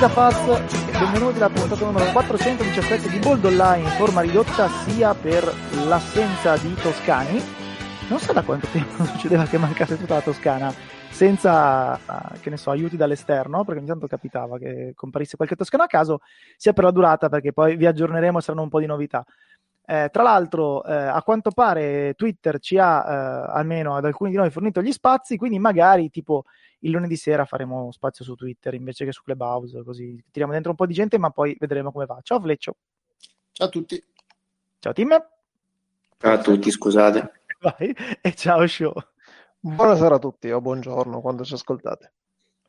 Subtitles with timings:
[0.00, 5.12] Da Faz e benvenuti alla puntata numero 417 di Bold Online in forma ridotta sia
[5.12, 5.44] per
[5.86, 7.38] l'assenza di Toscani.
[8.08, 10.72] Non so da quanto tempo succedeva che mancasse tutta la Toscana
[11.10, 12.00] senza,
[12.40, 16.20] che ne so, aiuti dall'esterno, perché ogni tanto capitava che comparisse qualche Toscano a caso,
[16.56, 19.22] sia per la durata, perché poi vi aggiorneremo e saranno un po' di novità.
[19.84, 24.38] Eh, tra l'altro, eh, a quanto pare Twitter ci ha eh, almeno ad alcuni di
[24.38, 26.44] noi fornito gli spazi, quindi magari tipo
[26.80, 30.76] il lunedì sera faremo spazio su Twitter invece che su Clubhouse, così tiriamo dentro un
[30.76, 32.18] po' di gente, ma poi vedremo come va.
[32.22, 32.76] Ciao Fleccio.
[33.52, 34.02] Ciao a tutti.
[34.78, 35.08] Ciao Tim.
[36.18, 37.32] Ciao a tutti, scusate.
[37.60, 37.94] Vai.
[38.20, 38.94] E ciao Show.
[39.58, 42.12] Buonasera a tutti o buongiorno quando ci ascoltate.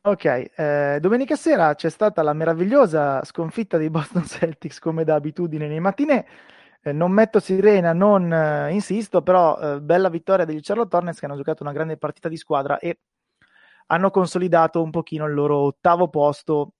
[0.04, 5.68] Ok, eh, domenica sera c'è stata la meravigliosa sconfitta dei Boston Celtics come da abitudine
[5.68, 6.24] nei mattinè.
[6.82, 11.26] Eh, non metto sirena, non eh, insisto, però eh, bella vittoria degli Charlotte Hornets che
[11.26, 12.98] hanno giocato una grande partita di squadra e
[13.86, 16.72] hanno consolidato un pochino il loro ottavo posto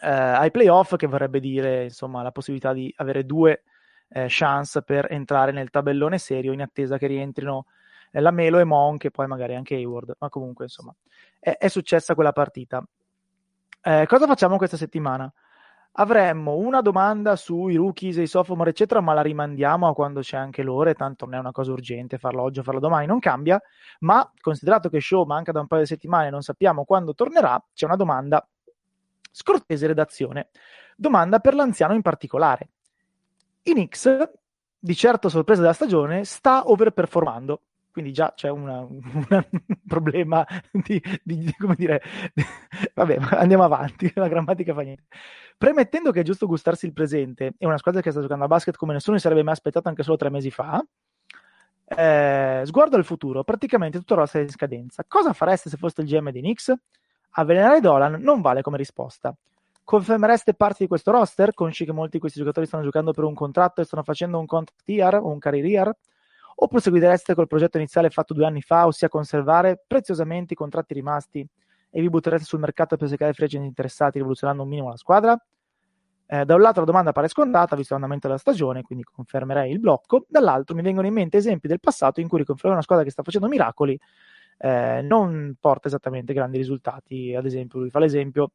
[0.00, 3.62] eh, ai playoff, che vorrebbe dire insomma la possibilità di avere due
[4.08, 7.66] eh, chance per entrare nel tabellone serio in attesa che rientrino
[8.10, 10.16] eh, la Melo e Monk e poi magari anche Hayward.
[10.18, 10.94] Ma comunque insomma
[11.38, 12.82] è, è successa quella partita.
[13.80, 15.32] Eh, cosa facciamo questa settimana?
[15.92, 20.62] Avremmo una domanda sui rookies, i sophomore, eccetera, ma la rimandiamo a quando c'è anche
[20.62, 23.60] l'ora, tanto non è una cosa urgente farlo oggi o farlo domani, non cambia,
[24.00, 27.62] ma considerato che show manca da un paio di settimane e non sappiamo quando tornerà,
[27.74, 28.46] c'è una domanda
[29.30, 30.48] scortese redazione.
[30.96, 32.68] Domanda per l'anziano in particolare.
[33.64, 34.30] In X,
[34.78, 37.60] di certo sorpresa della stagione, sta overperformando
[37.98, 39.44] quindi già c'è una, un
[39.88, 42.00] problema di, di, di, come dire,
[42.94, 45.06] vabbè, andiamo avanti, la grammatica fa niente.
[45.56, 48.76] Premettendo che è giusto gustarsi il presente, è una squadra che sta giocando a basket
[48.76, 50.80] come nessuno si sarebbe mai aspettato anche solo tre mesi fa,
[51.86, 55.04] eh, sguardo al futuro, praticamente tutto roster è in scadenza.
[55.08, 56.72] Cosa fareste se foste il GM di Knicks?
[57.30, 59.34] Avvelenare Dolan non vale come risposta.
[59.82, 63.34] Confermereste parte di questo roster, consci che molti di questi giocatori stanno giocando per un
[63.34, 65.96] contratto e stanno facendo un contract year o un career year?
[66.60, 71.46] O proseguireste col progetto iniziale fatto due anni fa, ossia conservare preziosamente i contratti rimasti
[71.90, 75.40] e vi butterete sul mercato per cercare free agent interessati rivoluzionando un minimo la squadra?
[76.30, 79.78] Eh, da un lato la domanda pare scontata, visto l'andamento della stagione, quindi confermerei il
[79.78, 83.12] blocco, dall'altro mi vengono in mente esempi del passato in cui riconfermare una squadra che
[83.12, 83.98] sta facendo miracoli
[84.58, 87.34] eh, non porta esattamente grandi risultati.
[87.36, 88.50] Ad esempio, lui fa l'esempio,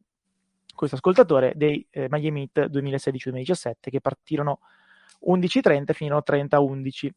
[0.75, 4.59] questo ascoltatore, dei eh, Miami Heat 2016-2017 che partirono
[5.25, 7.09] 11-30 e finirono 30-11.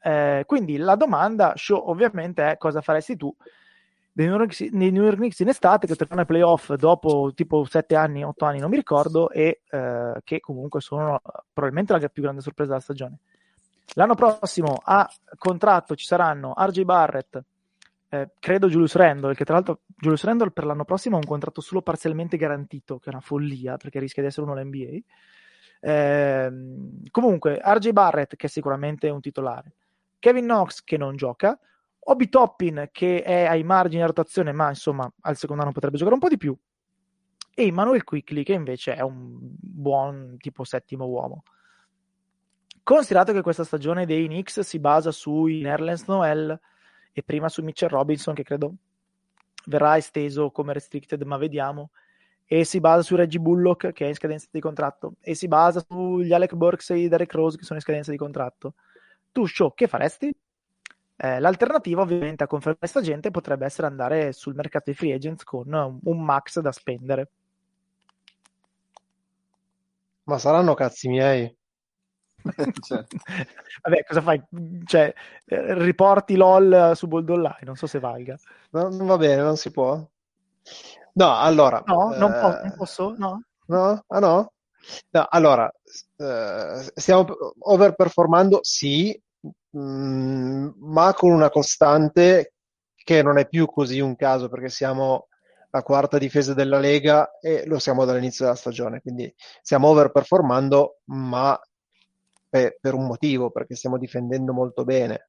[0.00, 3.34] Eh, quindi la domanda, show, ovviamente, è cosa faresti tu
[4.18, 7.64] nei New York, nei New York Knicks in estate che tornano ai playoff dopo tipo
[7.64, 11.20] 7 anni, 8 anni, non mi ricordo, e eh, che comunque sono
[11.52, 13.18] probabilmente la più grande sorpresa della stagione.
[13.94, 15.08] L'anno prossimo a
[15.38, 17.42] contratto ci saranno RJ Barrett,
[18.10, 21.60] eh, credo Julius Randle, che tra l'altro Julius Randle per l'anno prossimo ha un contratto
[21.60, 24.98] solo parzialmente garantito, che è una follia perché rischia di essere uno all'NBA.
[25.80, 26.50] Eh,
[27.10, 29.72] comunque, RJ Barrett, che è sicuramente un titolare,
[30.18, 31.58] Kevin Knox che non gioca,
[32.00, 36.14] Obi Toppin che è ai margini della rotazione, ma insomma al secondo anno potrebbe giocare
[36.14, 36.56] un po' di più,
[37.54, 41.42] e Emmanuel Quickly che invece è un buon tipo settimo uomo.
[42.82, 46.58] Considerato che questa stagione dei Knicks si basa sui Nerlens Noel
[47.12, 48.74] e prima su Mitchell Robinson, che credo
[49.66, 51.90] verrà esteso come restricted, ma vediamo,
[52.46, 55.84] e si basa su Reggie Bullock, che è in scadenza di contratto, e si basa
[55.86, 58.74] sugli Alec Burks e Derek Rose, che sono in scadenza di contratto
[59.38, 60.34] tu show che faresti?
[61.14, 65.44] Eh, l'alternativa ovviamente a confermare questa gente potrebbe essere andare sul mercato dei free agents
[65.44, 67.30] con un max da spendere.
[70.24, 71.56] Ma saranno cazzi miei.
[72.80, 73.16] certo.
[73.82, 74.42] Vabbè, cosa fai?
[74.84, 75.14] Cioè,
[75.44, 78.36] eh, riporti LOL su Bold Online, non so se valga.
[78.70, 80.04] No, non va bene, non si può.
[81.12, 81.80] No, allora.
[81.86, 82.18] No, eh...
[82.18, 83.14] non, po- non, posso?
[83.16, 83.42] No?
[83.66, 84.04] No?
[84.08, 84.52] Ah no?
[85.10, 85.70] No, allora,
[86.16, 87.26] eh, stiamo
[87.58, 89.20] overperformando, sì,
[89.76, 92.54] mm, ma con una costante
[92.94, 95.28] che non è più così un caso perché siamo
[95.70, 99.32] la quarta difesa della Lega e lo siamo dall'inizio della stagione, quindi
[99.62, 101.58] stiamo overperformando, ma
[102.48, 105.28] per, per un motivo, perché stiamo difendendo molto bene.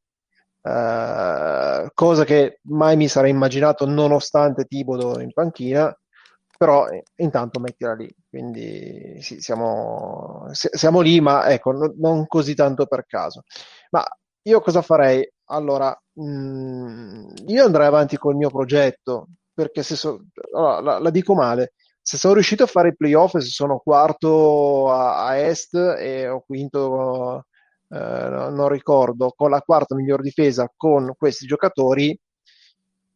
[0.62, 5.98] Uh, cosa che mai mi sarei immaginato nonostante Tibodo in panchina
[6.60, 12.86] però intanto mettila lì, quindi sì, siamo, siamo, lì, ma ecco, no, non così tanto
[12.86, 13.44] per caso.
[13.90, 14.06] Ma
[14.44, 15.28] io cosa farei?
[15.46, 20.22] Allora, mh, mm, io andrei avanti col mio progetto, perché se so,
[20.54, 24.92] allora, la, la, dico male, se sono riuscito a fare i playoff, se sono quarto
[24.92, 27.46] a, a est e ho quinto,
[27.90, 32.18] eh, non ricordo, con la quarta miglior difesa con questi giocatori,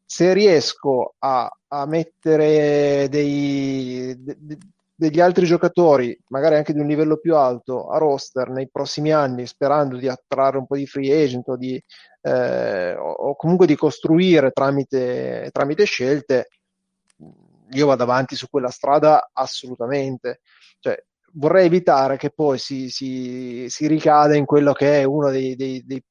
[0.06, 4.58] se riesco a, a mettere dei, de,
[5.04, 9.46] degli altri giocatori, magari anche di un livello più alto, a roster nei prossimi anni,
[9.46, 11.82] sperando di attrarre un po' di free agent o, di,
[12.22, 16.48] eh, o comunque di costruire tramite, tramite scelte,
[17.72, 20.40] io vado avanti su quella strada assolutamente.
[20.80, 21.04] Cioè,
[21.34, 25.84] vorrei evitare che poi si, si, si ricada in quello che è uno dei, dei,
[25.86, 26.04] dei,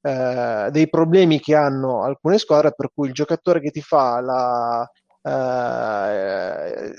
[0.00, 4.90] eh, dei, problemi che hanno alcune squadre, per cui il giocatore che ti fa la,
[5.26, 6.94] eh,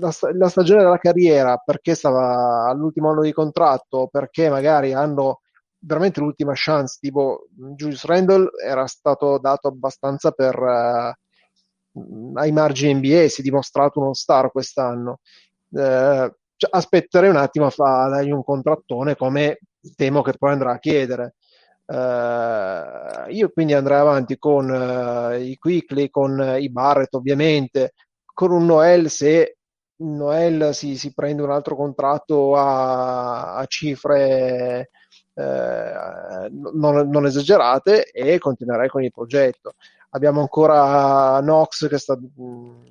[0.00, 5.42] la, la stagione della carriera perché stava all'ultimo anno di contratto, perché magari hanno
[5.78, 13.28] veramente l'ultima chance, tipo Julius Randall era stato dato abbastanza per uh, ai margini NBA,
[13.28, 15.20] si è dimostrato uno star quest'anno.
[15.68, 16.28] Uh,
[16.70, 19.58] aspetterei un attimo a fargli un contrattone come
[19.96, 21.34] temo che poi andrà a chiedere.
[21.84, 27.94] Uh, io quindi andrei avanti con uh, i Quickly, con uh, i Barrett ovviamente,
[28.32, 29.56] con un Noel se
[29.96, 34.90] Noel si, si prende un altro contratto a, a cifre
[35.34, 39.74] non, non, esagerate e continuerei con il progetto.
[40.10, 42.84] Abbiamo ancora Nox che sta, mm,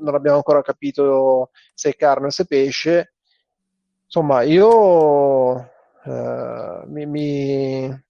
[0.00, 3.14] non abbiamo ancora capito se è carne o se è pesce.
[4.06, 5.70] Insomma, io
[6.86, 8.03] mi, mi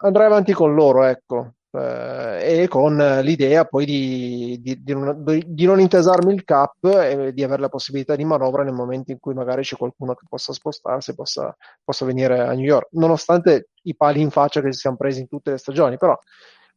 [0.00, 5.64] andrei avanti con loro, ecco, eh, e con l'idea poi di, di, di, non, di,
[5.66, 9.34] non, intesarmi il cap e di avere la possibilità di manovra nel momento in cui
[9.34, 11.54] magari c'è qualcuno che possa spostarsi, possa,
[11.84, 15.28] possa venire a New York, nonostante i pali in faccia che ci siamo presi in
[15.28, 16.18] tutte le stagioni, però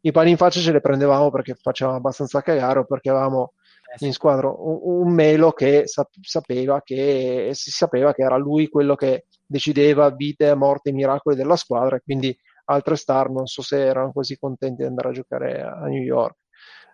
[0.01, 3.53] i pali in faccia ce li prendevamo perché facevamo abbastanza cagare o perché avevamo
[3.97, 8.95] eh in squadra un, un Melo che sapeva che si sapeva che era lui quello
[8.95, 12.37] che decideva vite, morte miracoli della squadra e quindi
[12.69, 16.37] altre star non so se erano così contenti di andare a giocare a New York.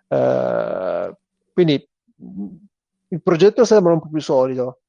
[0.08, 1.14] Uh,
[1.52, 1.88] quindi
[3.08, 4.80] il progetto sembra un po' più solido.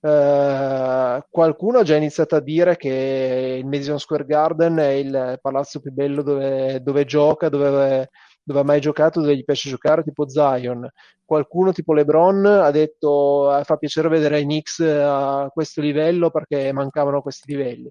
[0.00, 5.78] Uh, qualcuno ha già iniziato a dire che il Madison Square Garden è il palazzo
[5.80, 8.08] più bello dove, dove gioca, dove,
[8.42, 10.88] dove, ha mai giocato, dove gli piace giocare, tipo Zion.
[11.22, 16.72] Qualcuno tipo LeBron ha detto eh, fa piacere vedere i Knicks a questo livello perché
[16.72, 17.90] mancavano questi livelli.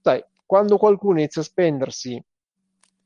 [0.00, 2.22] Sai, quando qualcuno inizia a spendersi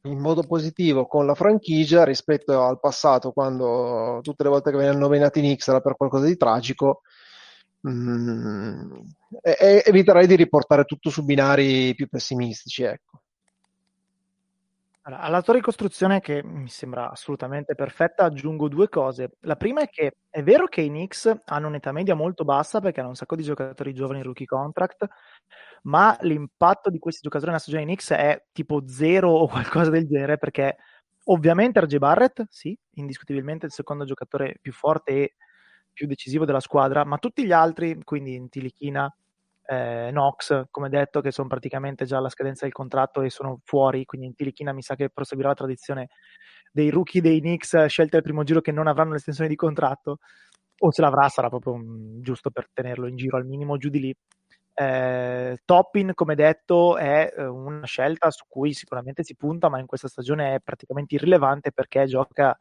[0.03, 5.01] in modo positivo con la franchigia rispetto al passato, quando tutte le volte che venivano
[5.01, 7.03] nominati Knicks era per qualcosa di tragico,
[7.81, 8.93] mh, mm,
[9.43, 12.85] e- eviterei di riportare tutto su binari più pessimistici.
[12.85, 13.23] Ecco.
[15.09, 19.37] Allora, alla tua ricostruzione, che mi sembra assolutamente perfetta, aggiungo due cose.
[19.41, 23.01] La prima è che è vero che i Knicks hanno un'età media molto bassa perché
[23.01, 25.07] hanno un sacco di giocatori giovani in rookie contract,
[25.85, 30.37] ma l'impatto di questi giocatori nella stagione Knicks è tipo zero o qualcosa del genere
[30.37, 30.77] perché
[31.25, 35.35] ovviamente RJ Barrett, sì, indiscutibilmente il secondo giocatore più forte e
[35.91, 39.11] più decisivo della squadra, ma tutti gli altri, quindi Tilichina,
[39.71, 44.07] eh, Knox, come detto, che sono praticamente già alla scadenza del contratto e sono fuori,
[44.07, 46.09] quindi in Tilichina mi sa che proseguirà la tradizione
[46.73, 50.21] dei rookie dei Knicks scelti al primo giro che non avranno l'estensione di contratto,
[50.79, 54.01] o se l'avrà sarà proprio um, giusto per tenerlo in giro al minimo giù di
[54.01, 54.17] lì.
[54.73, 59.87] Eh, Toppin, come detto, è eh, una scelta su cui sicuramente si punta, ma in
[59.87, 62.57] questa stagione è praticamente irrilevante perché gioca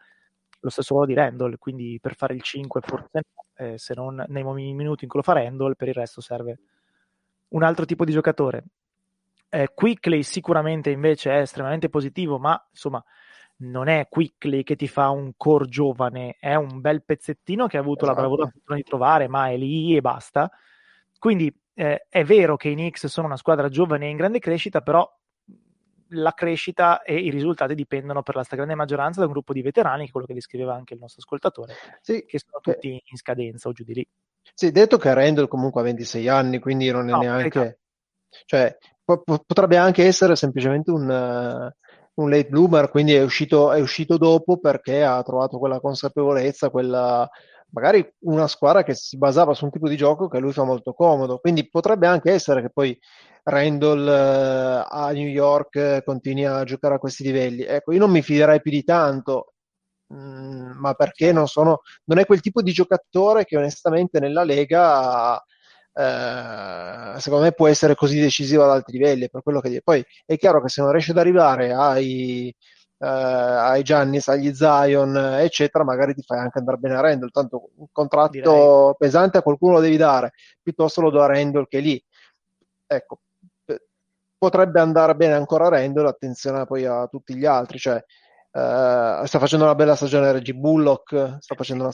[0.60, 3.22] lo stesso ruolo di Randall, quindi per fare il 5 forse
[3.56, 6.60] eh, se non nei minuti in cui lo fa Randall, per il resto serve
[7.50, 8.66] un altro tipo di giocatore.
[9.50, 13.04] Eh, Quickly sicuramente invece è estremamente positivo, ma insomma
[13.60, 17.80] non è Quickly che ti fa un core giovane, è un bel pezzettino che ha
[17.80, 18.22] avuto esatto.
[18.22, 20.51] la bravura di trovare, ma è lì e basta.
[21.18, 24.82] Quindi eh, è vero che i Knicks sono una squadra giovane e in grande crescita,
[24.82, 25.10] però
[26.12, 30.10] la crescita e i risultati dipendono per la stragrande maggioranza da un gruppo di veterani,
[30.10, 33.04] quello che descriveva anche il nostro ascoltatore, sì, che sono tutti eh.
[33.04, 34.08] in scadenza o giù di lì.
[34.54, 37.80] Sì, detto che Randall comunque ha 26 anni, quindi non è no, neanche...
[38.46, 43.80] Cioè, po- potrebbe anche essere semplicemente un, uh, un late bloomer, quindi è uscito, è
[43.80, 47.27] uscito dopo perché ha trovato quella consapevolezza, quella
[47.72, 50.63] magari una squadra che si basava su un tipo di gioco che a lui fa
[50.63, 51.39] molto comodo.
[51.39, 52.98] Quindi potrebbe anche essere che poi
[53.44, 57.63] Randall uh, a New York continui a giocare a questi livelli.
[57.63, 59.54] Ecco, io non mi fiderei più di tanto
[60.14, 65.42] Mm, ma perché non sono, non è quel tipo di giocatore che onestamente nella Lega
[66.00, 69.30] eh, secondo me può essere così decisivo ad alti livelli.
[69.30, 72.56] Per quello che Poi è chiaro che se non riesce ad arrivare ai,
[73.00, 77.32] eh, ai Giannis, agli Zion, eccetera, magari ti fai anche andare bene a Randall.
[77.32, 78.94] Tanto un contratto Direi.
[78.98, 82.04] pesante a qualcuno lo devi dare, piuttosto lo do a Randall che è lì.
[82.86, 83.20] Ecco,
[84.38, 88.04] potrebbe andare bene ancora a Randall, attenzione poi a tutti gli altri, cioè
[88.58, 91.94] Uh, sta facendo una bella stagione Reggie Bullock, sta facendo una,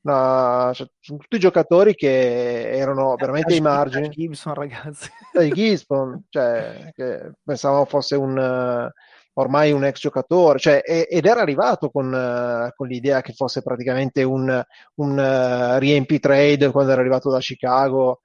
[0.00, 4.08] una cioè, sono tutti giocatori che erano veramente ai margini.
[4.08, 5.10] Gibson, ragazzi.
[5.52, 8.90] Gibson, cioè, che pensavo fosse un uh,
[9.38, 14.22] ormai un ex giocatore, cioè, ed era arrivato con, uh, con, l'idea che fosse praticamente
[14.22, 14.62] un,
[14.94, 18.22] un riempi trade quando era arrivato da Chicago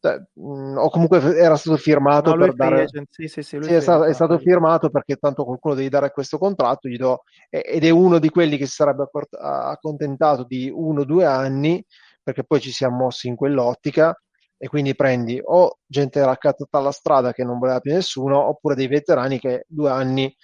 [0.00, 3.08] cioè, mh, o comunque era stato firmato no, per dare agent.
[3.10, 6.38] sì, sì, sì, sì è, stato, è, stato, firmato perché tanto qualcuno devi dare questo
[6.38, 9.08] contratto gli do, ed è uno di quelli che si sarebbe
[9.40, 11.84] accontentato di uno o due anni
[12.22, 14.18] perché poi ci siamo mossi in quell'ottica
[14.58, 18.88] e quindi prendi o gente raccattata alla strada che non voleva più nessuno oppure dei
[18.88, 20.34] veterani che due anni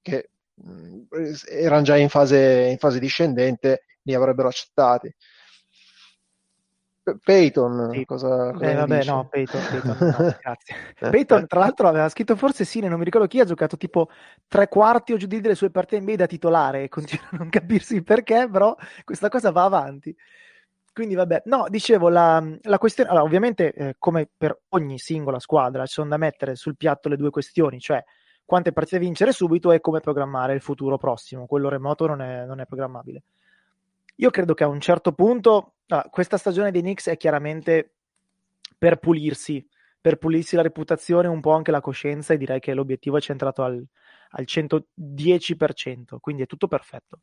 [0.00, 1.02] che mh,
[1.50, 5.12] erano già in fase, in fase discendente li avrebbero accettati
[7.22, 8.04] Peyton, sì.
[8.06, 9.10] cosa, cosa eh, vabbè, dice?
[9.10, 10.76] no, Peyton, Peyton no, grazie.
[11.10, 14.08] Peyton, tra l'altro, aveva scritto forse sì, non mi ricordo chi, ha giocato tipo
[14.48, 17.50] tre quarti o giù di delle sue partite NBA da titolare e continua a non
[17.50, 20.16] capirsi perché, però questa cosa va avanti.
[20.94, 25.84] Quindi vabbè, no, dicevo, la, la questione, allora ovviamente eh, come per ogni singola squadra
[25.86, 28.02] ci sono da mettere sul piatto le due questioni, cioè
[28.44, 32.60] quante partite vincere subito e come programmare il futuro prossimo, quello remoto non è, non
[32.60, 33.22] è programmabile.
[34.16, 37.94] Io credo che a un certo punto, ah, questa stagione dei Knicks è chiaramente
[38.78, 39.66] per pulirsi,
[40.00, 43.62] per pulirsi la reputazione, un po' anche la coscienza e direi che l'obiettivo è centrato
[43.62, 43.84] al,
[44.30, 47.20] al 110%, quindi è tutto perfetto.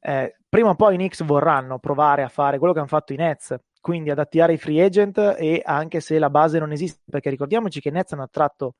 [0.00, 3.16] Eh, prima o poi i Knicks vorranno provare a fare quello che hanno fatto i
[3.16, 7.30] Nets, quindi ad attivare i free agent e anche se la base non esiste, perché
[7.30, 8.76] ricordiamoci che i Nets hanno attratto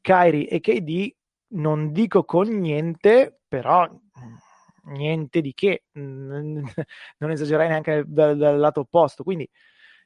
[0.00, 1.14] Kyrie e KD,
[1.52, 3.88] non dico con niente, però
[4.90, 9.22] niente di che, non esagerai neanche dal, dal lato opposto.
[9.22, 9.48] Quindi,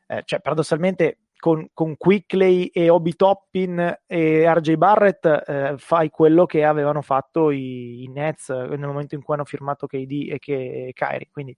[0.06, 6.46] eh, cioè, paradossalmente, con, con Quickley e Obi Toppin e RJ Barrett eh, fai quello
[6.46, 10.90] che avevano fatto i, i, Nets nel momento in cui hanno firmato KD e, che,
[10.94, 11.28] Kyrie.
[11.30, 11.54] Quindi,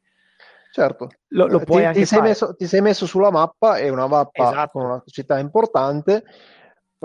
[0.72, 3.88] certo, lo, lo puoi ti, anche ti sei, messo, ti sei messo sulla mappa, è
[3.88, 4.70] una mappa esatto.
[4.72, 6.24] con una città importante,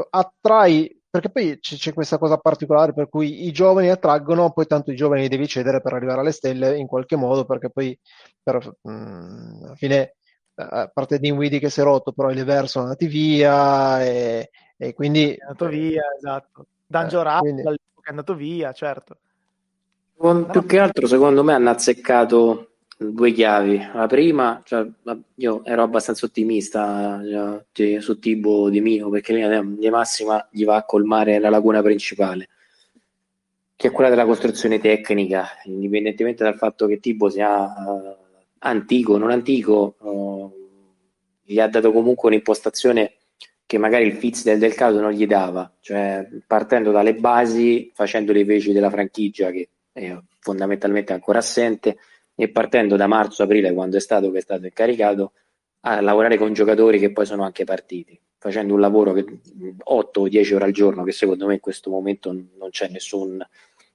[0.10, 4.92] attrai perché poi c- c'è questa cosa particolare per cui i giovani attraggono, poi tanto
[4.92, 7.98] i giovani li devi cedere per arrivare alle stelle in qualche modo, perché poi
[8.42, 10.16] per, mh, mm, alla fine,
[10.56, 14.52] eh, a parte Dinwiddie che si è rotto, però i Lever sono andati via e,
[14.78, 15.34] e quindi...
[15.34, 16.66] È andato via, esatto.
[16.88, 17.62] Danjo eh, quindi...
[17.62, 19.18] è andato via, certo.
[20.16, 22.71] Più che altro, secondo me, hanno azzeccato
[23.10, 23.90] due chiavi.
[23.94, 24.88] La prima, cioè,
[25.36, 27.22] io ero abbastanza ottimista
[27.72, 32.50] cioè, su Tibo di mio perché di massima gli va a colmare la laguna principale,
[33.76, 38.16] che è quella della costruzione tecnica, indipendentemente dal fatto che Tibo sia uh,
[38.60, 40.54] antico, non antico, uh,
[41.44, 43.14] gli ha dato comunque un'impostazione
[43.66, 48.44] che magari il Fitz del caso non gli dava, cioè partendo dalle basi, facendo le
[48.44, 51.98] veci della franchigia che è fondamentalmente ancora assente
[52.36, 55.34] e partendo da marzo-aprile, quando è stato che è stato incaricato,
[55.82, 59.26] a lavorare con giocatori che poi sono anche partiti, facendo un lavoro che
[59.84, 63.44] 8 o 10 ore al giorno, che secondo me in questo momento non c'è nessun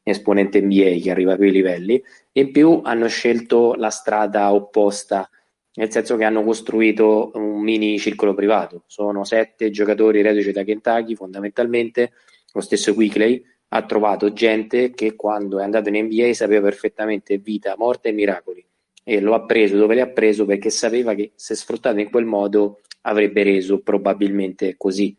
[0.02, 2.02] esponente NBA che arriva a quei livelli,
[2.32, 5.28] in più hanno scelto la strada opposta,
[5.74, 11.14] nel senso che hanno costruito un mini circolo privato, sono sette giocatori reduci da Kentucky
[11.14, 12.12] fondamentalmente,
[12.52, 13.44] lo stesso Quickley,
[13.76, 18.64] ha trovato gente che quando è andato in NBA sapeva perfettamente vita, morte e miracoli
[19.04, 22.24] e lo ha preso dove li ha preso perché sapeva che se sfruttato in quel
[22.24, 25.14] modo avrebbe reso probabilmente così.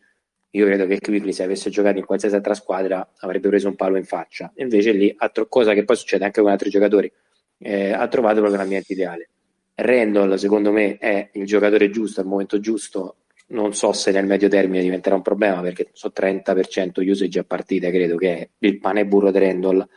[0.50, 3.96] Io credo che Quickly se avesse giocato in qualsiasi altra squadra avrebbe preso un palo
[3.96, 4.52] in faccia.
[4.56, 5.16] Invece lì,
[5.48, 7.10] cosa che poi succede anche con altri giocatori,
[7.58, 9.28] eh, ha trovato proprio l'ambiente ideale.
[9.76, 13.16] Randall, secondo me, è il giocatore giusto al momento giusto
[13.48, 17.88] non so se nel medio termine diventerà un problema perché so 30% usage a partita
[17.90, 19.88] credo che il pane e burro di Randall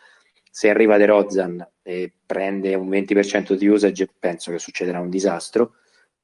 [0.49, 5.75] se arriva De Rozan e prende un 20% di usage penso che succederà un disastro.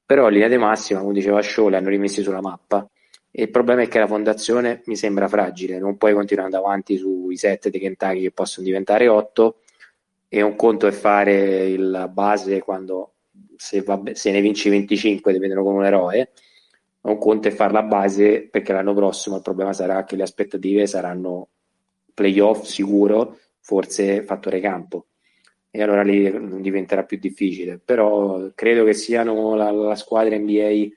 [0.04, 2.88] Però in linea di massima come diceva Show hanno rimessi sulla mappa.
[3.30, 7.36] E il problema è che la fondazione mi sembra fragile non puoi continuare avanti sui
[7.36, 9.60] 7 di Kentucky che possono diventare 8
[10.28, 13.12] e un conto è fare il base quando
[13.56, 16.30] se, va, se ne vinci 25 ti vedono come un eroe
[17.00, 20.86] un conto è fare la base perché l'anno prossimo il problema sarà che le aspettative
[20.86, 21.48] saranno
[22.12, 25.06] playoff sicuro, forse fattore campo
[25.70, 27.78] e allora lì diventerà più difficile.
[27.78, 30.88] Però credo che siano la, la squadra NBA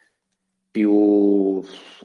[0.72, 0.91] più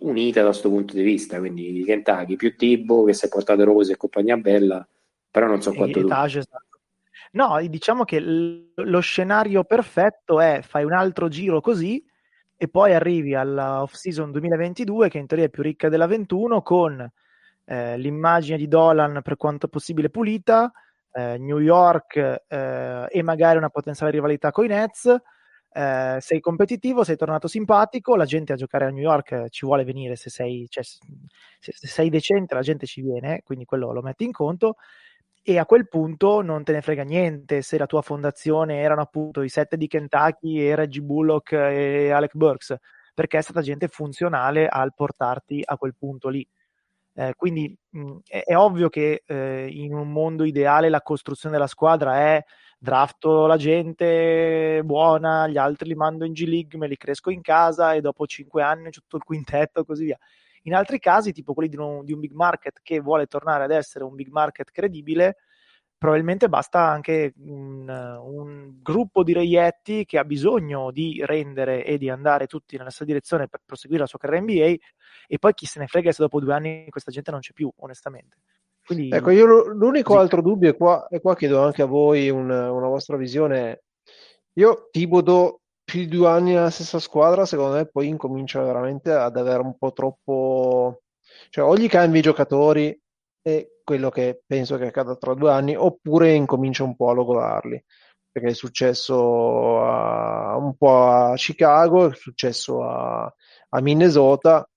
[0.01, 1.39] unita da questo punto di vista.
[1.39, 4.87] Quindi Kentucky più Tibo che si è portato Rose e compagnia bella,
[5.31, 6.01] però non so quanto.
[7.33, 12.05] No, diciamo che lo scenario perfetto è fai un altro giro così
[12.57, 17.11] e poi arrivi alla off-season 2022 che in teoria è più ricca della 21 con
[17.67, 20.73] eh, l'immagine di Dolan per quanto possibile pulita,
[21.13, 22.17] eh, New York
[22.49, 25.15] eh, e magari una potenziale rivalità con i Nets,
[25.73, 29.85] eh, sei competitivo, sei tornato simpatico, la gente a giocare a New York ci vuole
[29.85, 30.99] venire se sei, cioè, se,
[31.59, 34.77] se sei decente la gente ci viene, quindi quello lo metti in conto
[35.49, 39.43] e a quel punto non te ne frega niente se la tua fondazione erano appunto
[39.43, 42.75] i sette di Kentucky e Reggie Bullock e Alec Burks,
[43.15, 46.45] perché è stata gente funzionale al portarti a quel punto lì.
[47.15, 51.69] Eh, quindi mh, è, è, ovvio che eh, in un mondo ideale la costruzione della
[51.69, 52.45] squadra è
[52.77, 57.41] drafto la gente buona, gli altri li mando in G League, me li cresco in
[57.41, 60.19] casa e dopo cinque anni ho tutto il quintetto e così via.
[60.67, 63.71] In altri casi, tipo quelli di un, di un big market che vuole tornare ad
[63.71, 65.37] essere un big market credibile,
[65.97, 72.11] probabilmente basta anche un, un, gruppo di reietti che ha bisogno di rendere e di
[72.11, 74.75] andare tutti nella stessa direzione per proseguire la sua carriera NBA
[75.27, 77.71] e poi chi se ne frega se dopo due anni questa gente non c'è più,
[77.79, 78.39] onestamente.
[78.85, 79.09] Quindi...
[79.11, 80.19] Ecco, io l'unico sì.
[80.19, 83.83] altro dubbio, e qua, e qua chiedo anche a voi un, una vostra visione.
[84.55, 89.37] Io Tibodo più di due anni nella stessa squadra, secondo me poi incomincia veramente ad
[89.37, 91.03] avere un po' troppo...
[91.49, 92.99] Cioè, o gli cambi i giocatori,
[93.41, 97.85] e quello che penso che accada tra due anni, oppure incomincia un po' a logolarli,
[98.33, 103.33] perché è successo a, un po' a Chicago, è successo a,
[103.69, 104.69] a Minnesota,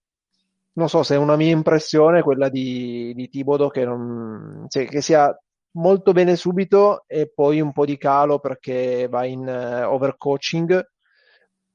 [0.73, 5.01] non so se è una mia impressione quella di, di Tibodo che, non, cioè, che
[5.01, 5.35] sia
[5.71, 10.87] molto bene subito e poi un po' di calo perché va in uh, overcoaching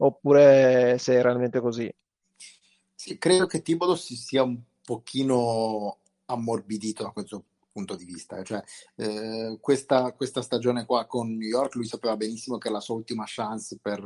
[0.07, 1.93] oppure se è realmente così.
[2.95, 8.43] Sì, credo che Tibodo si sia un pochino ammorbidito da questo punto di vista.
[8.43, 8.63] Cioè,
[8.97, 12.95] eh, questa, questa, stagione qua con New York, lui sapeva benissimo che era la sua
[12.95, 14.01] ultima chance per,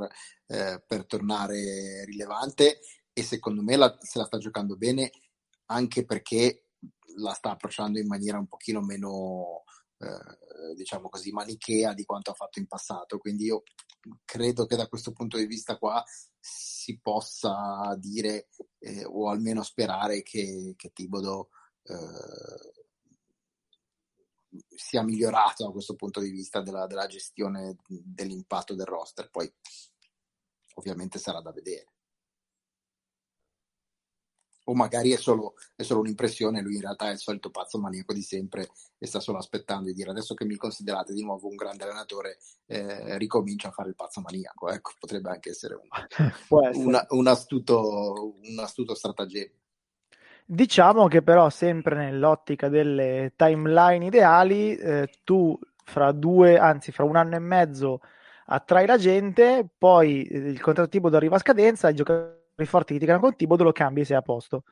[0.47, 2.81] eh, per tornare rilevante
[3.13, 5.11] e secondo me la, se la sta giocando bene
[5.67, 6.69] anche perché
[7.17, 9.65] la sta approcciando in maniera un pochino meno,
[9.99, 13.19] eh, diciamo così, manichea di quanto ha fatto in passato.
[13.19, 13.63] Quindi io
[14.25, 16.05] credo che da questo punto di vista qua
[16.39, 21.51] si possa dire eh, o almeno sperare che, che Tibodo
[21.83, 22.77] eh,
[24.75, 29.31] sia migliorato da questo punto di vista della, della gestione dell'impatto del roster.
[29.31, 29.53] Poi
[30.75, 31.98] ovviamente sarà da vedere
[34.69, 38.13] o magari è solo, è solo, un'impressione, lui in realtà è il solito pazzo maniaco
[38.13, 41.57] di sempre e sta solo aspettando di dire adesso che mi considerate di nuovo un
[41.57, 44.69] grande allenatore, eh, ricomincio a fare il pazzo maniaco.
[44.69, 45.89] Ecco, potrebbe anche essere un,
[46.85, 49.55] una, un, astuto, un astuto stratagemma.
[50.45, 57.17] Diciamo che però sempre nell'ottica delle timeline ideali, eh, tu fra due, anzi fra un
[57.17, 58.01] anno e mezzo
[58.51, 63.05] attrai la gente, poi il contratto tipo arriva a scadenza, i giocatori forti che ti
[63.05, 64.65] creano con Tibodo lo cambi e sei a posto.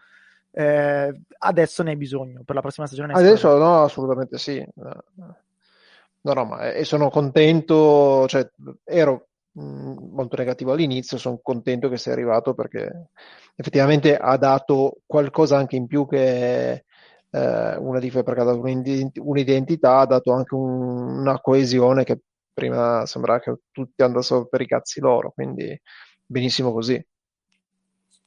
[0.51, 3.13] Eh, adesso ne hai bisogno per la prossima stagione.
[3.13, 4.65] Adesso no, assolutamente sì.
[4.77, 8.49] No, no, ma e sono contento, cioè,
[8.85, 13.09] ero molto negativo all'inizio, sono contento che sia arrivato perché
[13.55, 16.85] effettivamente ha dato qualcosa anche in più che
[17.31, 22.21] eh, una dif- perché ha dato un'identità, ha dato anche un, una coesione che
[22.53, 25.79] prima sembrava che tutti andassero per i cazzi loro, quindi
[26.25, 27.03] benissimo così.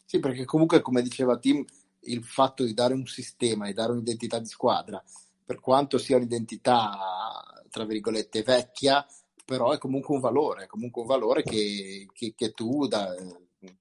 [0.09, 1.63] Sì, perché comunque, come diceva Tim,
[2.05, 4.99] il fatto di dare un sistema e dare un'identità di squadra,
[5.45, 9.05] per quanto sia un'identità, tra virgolette, vecchia,
[9.45, 13.13] però è comunque un valore, è comunque un valore che, che, che tu da,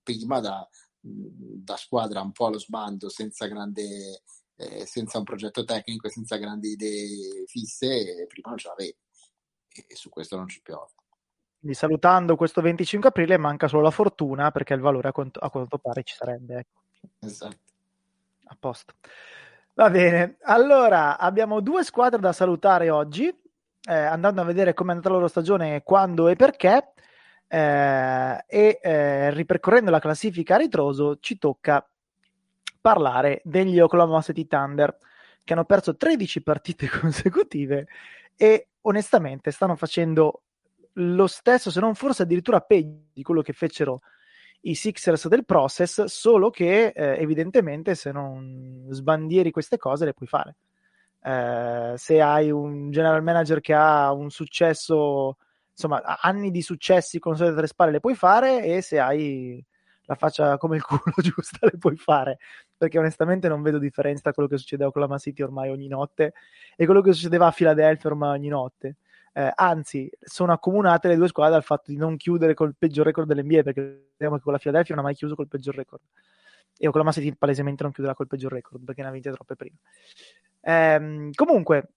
[0.02, 0.68] prima da,
[1.00, 4.20] da, squadra un po' allo sbando, senza, grande,
[4.56, 8.96] eh, senza un progetto tecnico senza grandi idee fisse, prima non ce l'avevi.
[9.86, 10.97] E su questo non ci piove.
[11.58, 15.50] Quindi salutando questo 25 aprile manca solo la fortuna perché il valore a quanto, a
[15.50, 16.58] quanto pare ci sarebbe.
[16.58, 16.80] Ecco.
[17.20, 17.56] Esatto.
[18.44, 18.94] A posto.
[19.74, 24.94] Va bene, allora abbiamo due squadre da salutare oggi, eh, andando a vedere come è
[24.94, 26.92] andata la loro stagione, quando e perché,
[27.46, 31.86] eh, e eh, ripercorrendo la classifica a ritroso ci tocca
[32.80, 34.96] parlare degli Oklahoma City Thunder
[35.44, 37.86] che hanno perso 13 partite consecutive
[38.36, 40.42] e onestamente stanno facendo
[40.94, 44.00] lo stesso, se non forse addirittura peggio di quello che fecero
[44.62, 50.28] i Sixers del process, solo che eh, evidentemente se non sbandieri queste cose le puoi
[50.28, 50.56] fare.
[51.22, 55.36] Eh, se hai un general manager che ha un successo,
[55.70, 59.64] insomma, anni di successi con sole tre spalle le puoi fare e se hai
[60.08, 62.38] la faccia come il culo giusta le puoi fare
[62.76, 66.32] perché onestamente non vedo differenza tra quello che succede a Oklahoma City ormai ogni notte
[66.76, 68.96] e quello che succedeva a Philadelphia ormai ogni notte
[69.38, 73.28] eh, anzi sono accomunate le due squadre dal fatto di non chiudere col peggior record
[73.28, 76.02] dell'NBA perché vediamo che con la Philadelphia non ha mai chiuso col peggior record.
[76.76, 79.76] E Oklahoma City palesemente non chiuderà col peggior record perché ne ha vinte troppe prima.
[80.62, 81.90] Ehm, comunque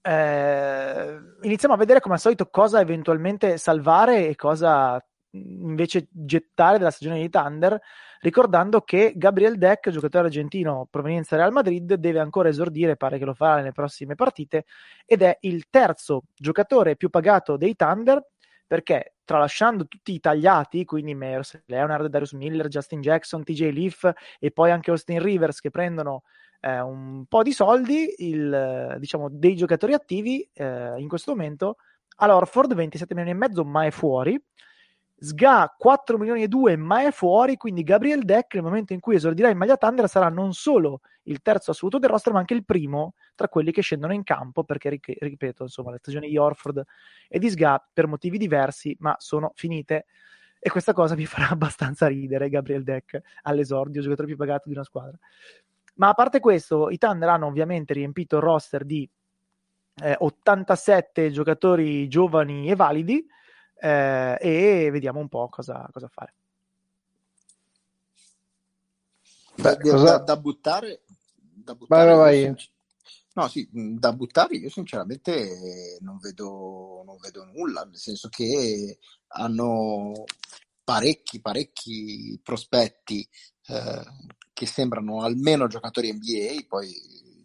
[0.00, 4.98] eh, iniziamo a vedere come al solito cosa eventualmente salvare e cosa
[5.32, 7.80] invece gettare della stagione di Thunder,
[8.20, 13.34] ricordando che Gabriel Deck, giocatore argentino provenienza Real Madrid, deve ancora esordire, pare che lo
[13.34, 14.64] farà nelle prossime partite,
[15.04, 18.24] ed è il terzo giocatore più pagato dei Thunder,
[18.66, 24.50] perché tralasciando tutti i tagliati, quindi Meyers, Leonard, Darius Miller, Justin Jackson, TJ Leaf e
[24.52, 26.22] poi anche Austin Rivers che prendono
[26.60, 31.76] eh, un po' di soldi, il, diciamo, dei giocatori attivi eh, in questo momento,
[32.16, 34.40] all'Orford 27 milioni e mezzo, ma è fuori.
[35.22, 39.16] Sga 4 milioni e 2 ma è fuori, quindi Gabriel Deck nel momento in cui
[39.16, 42.64] esordirà in maglia Thunder sarà non solo il terzo assoluto del roster ma anche il
[42.64, 46.82] primo tra quelli che scendono in campo perché ripeto insomma le stagioni di Orford
[47.28, 50.06] e di Sga per motivi diversi ma sono finite
[50.58, 54.84] e questa cosa mi farà abbastanza ridere Gabriel Deck all'esordio, giocatore più pagato di una
[54.84, 55.18] squadra.
[55.96, 59.08] Ma a parte questo, i Thunder hanno ovviamente riempito il roster di
[60.02, 63.26] eh, 87 giocatori giovani e validi
[63.80, 66.34] eh, e vediamo un po' cosa, cosa fare.
[69.56, 70.18] Beh, cosa...
[70.18, 71.02] Da, da, buttare,
[71.34, 72.68] da buttare vai, vai.
[73.32, 80.24] No, sì, da buttare io sinceramente non vedo, non vedo nulla, nel senso che hanno
[80.82, 83.26] parecchi, parecchi prospetti
[83.66, 84.02] eh,
[84.52, 86.92] che sembrano almeno giocatori NBA, poi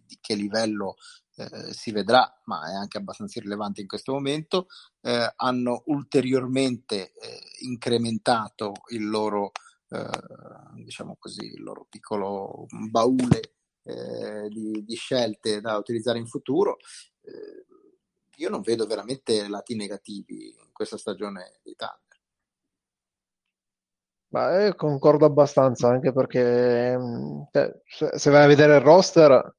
[0.05, 0.95] di che livello
[1.35, 4.67] eh, si vedrà, ma è anche abbastanza irrilevante in questo momento,
[5.01, 9.51] eh, hanno ulteriormente eh, incrementato il loro,
[9.89, 10.07] eh,
[10.83, 16.77] diciamo così, il loro piccolo baule eh, di, di, scelte da utilizzare in futuro.
[18.37, 22.05] io non vedo veramente lati negativi in questa stagione di Thunder.
[24.29, 29.55] Ma eh, concordo abbastanza, anche perché mm, cioè, se vai a vedere il roster,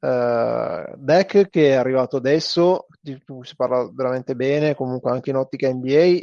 [0.00, 5.36] Uh, Deck che è arrivato adesso, di cui si parla veramente bene, comunque anche in
[5.36, 6.20] ottica NBA,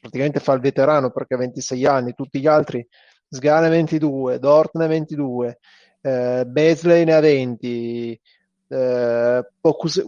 [0.00, 2.86] praticamente fa il veterano perché ha 26 anni, tutti gli altri,
[3.28, 5.58] Sgane 22, Dort ne 22,
[6.02, 8.20] uh, Beasley ne ha 20,
[8.68, 10.06] uh, Pocus-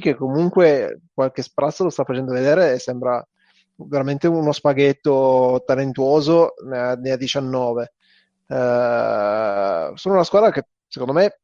[0.00, 3.24] che comunque qualche sprazzo lo sta facendo vedere e sembra
[3.76, 7.92] veramente uno spaghetto talentuoso, ne ha, ne ha 19.
[8.48, 11.40] Uh, sono una squadra che secondo me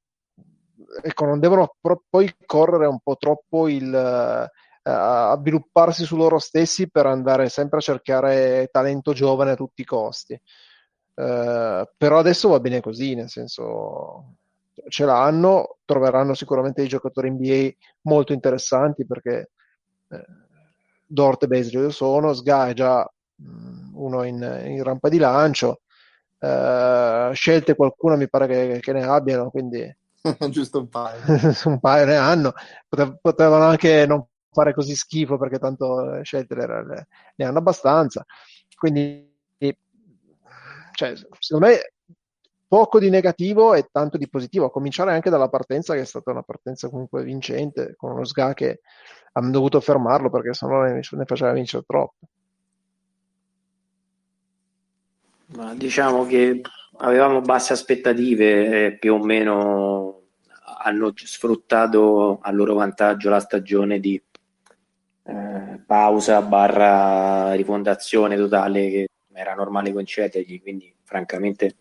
[1.02, 6.38] ecco, non devono pro- poi correre un po' troppo il, uh, a svilupparsi su loro
[6.38, 10.40] stessi per andare sempre a cercare talento giovane a tutti i costi.
[11.14, 14.36] Uh, però adesso va bene così, nel senso
[14.88, 17.70] ce l'hanno, troveranno sicuramente dei giocatori NBA
[18.02, 19.50] molto interessanti perché
[20.08, 20.24] eh,
[21.06, 25.18] Dort e Beasley lo sono, Sga è già mh, mm, uno in, in, rampa di
[25.18, 25.80] lancio,
[26.38, 29.96] uh, scelte qualcuno mi pare che, che ne abbiano, quindi
[30.50, 31.20] Giusto un paio.
[31.66, 32.52] un paio ne hanno.
[33.20, 38.24] Potevano anche non fare così schifo perché tanto scelte le, ne hanno abbastanza.
[38.76, 39.30] Quindi,
[40.92, 41.92] cioè, secondo me,
[42.66, 44.66] poco di negativo e tanto di positivo.
[44.66, 48.54] A cominciare anche dalla partenza, che è stata una partenza comunque vincente, con uno SGA
[48.54, 48.80] che
[49.32, 52.26] hanno dovuto fermarlo perché sennò ne, ne faceva vincere troppo.
[55.56, 56.62] Ma diciamo che
[56.98, 60.22] avevamo basse aspettative e più o meno
[60.84, 64.20] hanno sfruttato a loro vantaggio la stagione di
[65.26, 71.74] eh, pausa barra rifondazione totale che era normale concedergli, quindi francamente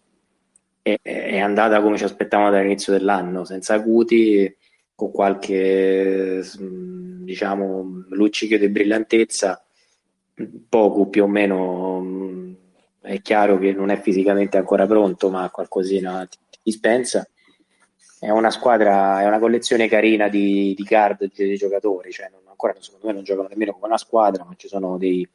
[0.82, 4.54] è, è, andata come ci aspettavamo dall'inizio dell'anno, senza acuti,
[4.96, 9.64] con qualche diciamo luccichio di brillantezza,
[10.68, 12.02] poco più o meno
[13.04, 17.28] è chiaro che non è fisicamente ancora pronto, ma qualcosina ti, ti dispensa.
[18.20, 22.74] È una squadra, è una collezione carina di, di card di giocatori, cioè non, ancora
[22.80, 25.28] secondo me non giocano nemmeno come una squadra, ma ci sono dei,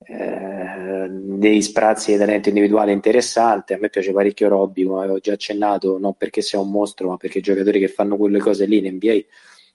[0.00, 3.74] eh, dei sprazzi di talento individuale interessante.
[3.74, 7.16] A me piace parecchio Robby, come avevo già accennato, non perché sia un mostro, ma
[7.16, 9.20] perché i giocatori che fanno quelle cose lì in NBA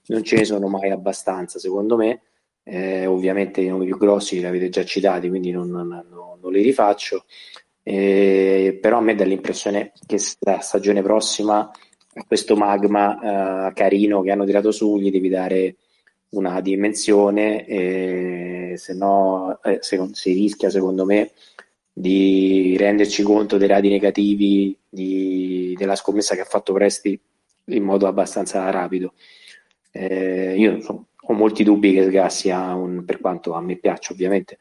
[0.08, 2.20] non ce ne sono mai abbastanza, secondo me.
[2.64, 6.04] Eh, ovviamente i nomi più grossi li avete già citati, quindi non, non,
[6.40, 7.24] non, li rifaccio.
[7.82, 11.70] Eh, però a me dà l'impressione che la stagione prossima
[12.26, 15.76] questo magma eh, carino che hanno tirato su gli devi dare
[16.30, 21.32] una dimensione, eh, se no eh, se, si rischia secondo me
[21.92, 27.18] di renderci conto dei lati negativi di, della scommessa che ha fatto Presti
[27.66, 29.14] in modo abbastanza rapido.
[29.92, 34.12] Eh, io so, ho molti dubbi che Sga sia un, per quanto a me piace
[34.12, 34.58] ovviamente,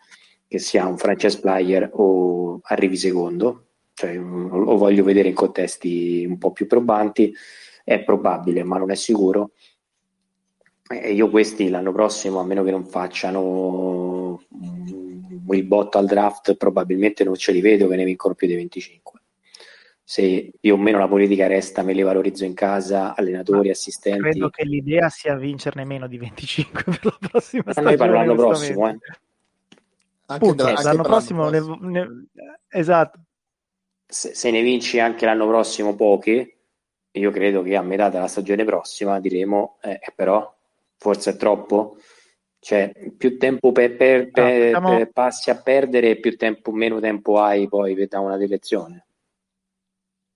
[0.47, 6.37] che sia un franchise player o arrivi secondo, cioè lo voglio vedere in contesti un
[6.37, 7.33] po' più probanti,
[7.83, 9.51] è probabile ma non è sicuro.
[10.89, 14.41] E io questi l'anno prossimo, a meno che non facciano
[15.49, 19.22] il botto al draft, probabilmente non ce li vedo che ne vincono più di 25.
[20.05, 24.19] Se più o meno la politica resta, me li valorizzo in casa, allenatori, Ma assistenti.
[24.21, 27.95] Credo che l'idea sia vincerne meno di 25 per la prossima Ma stagione.
[27.95, 28.97] noi parlo l'anno prossimo, eh.
[30.25, 31.89] Anche Punto, da- anche l'anno prossimo, ne- prossimo.
[31.89, 32.25] ne-
[32.69, 33.19] esatto.
[34.05, 36.55] Se, se ne vinci anche l'anno prossimo pochi,
[37.11, 40.53] io credo che a metà della stagione prossima diremo, eh, però
[40.97, 41.97] forse è troppo.
[42.59, 47.39] Cioè, più tempo per, per- per- facciamo- per- passi a perdere, più tempo, meno tempo
[47.39, 49.05] hai poi per da una direzione.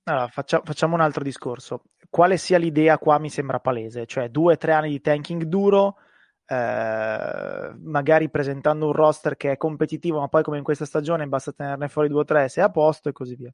[0.08, 1.84] Allora, faccia- facciamo un altro discorso.
[2.10, 5.98] Quale sia l'idea qua mi sembra palese, cioè due o tre anni di tanking duro,
[6.46, 11.52] eh, magari presentando un roster che è competitivo, ma poi come in questa stagione basta
[11.52, 13.54] tenerne fuori due o tre, sei a posto e così via.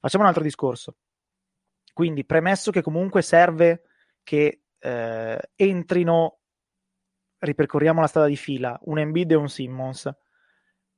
[0.00, 0.96] Facciamo un altro discorso.
[1.92, 3.82] Quindi, premesso che comunque serve
[4.24, 6.38] che eh, entrino,
[7.38, 10.10] ripercorriamo la strada di fila, un Embiid e un Simmons,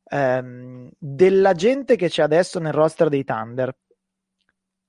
[0.04, 3.76] ehm, della gente che c'è adesso nel roster dei Thunder,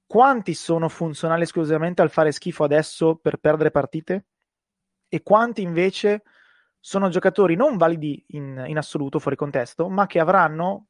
[0.08, 4.26] quanti sono funzionali esclusivamente al fare schifo adesso per perdere partite?
[5.10, 6.24] E quanti invece
[6.80, 10.88] sono giocatori non validi in, in assoluto, fuori contesto, ma che avranno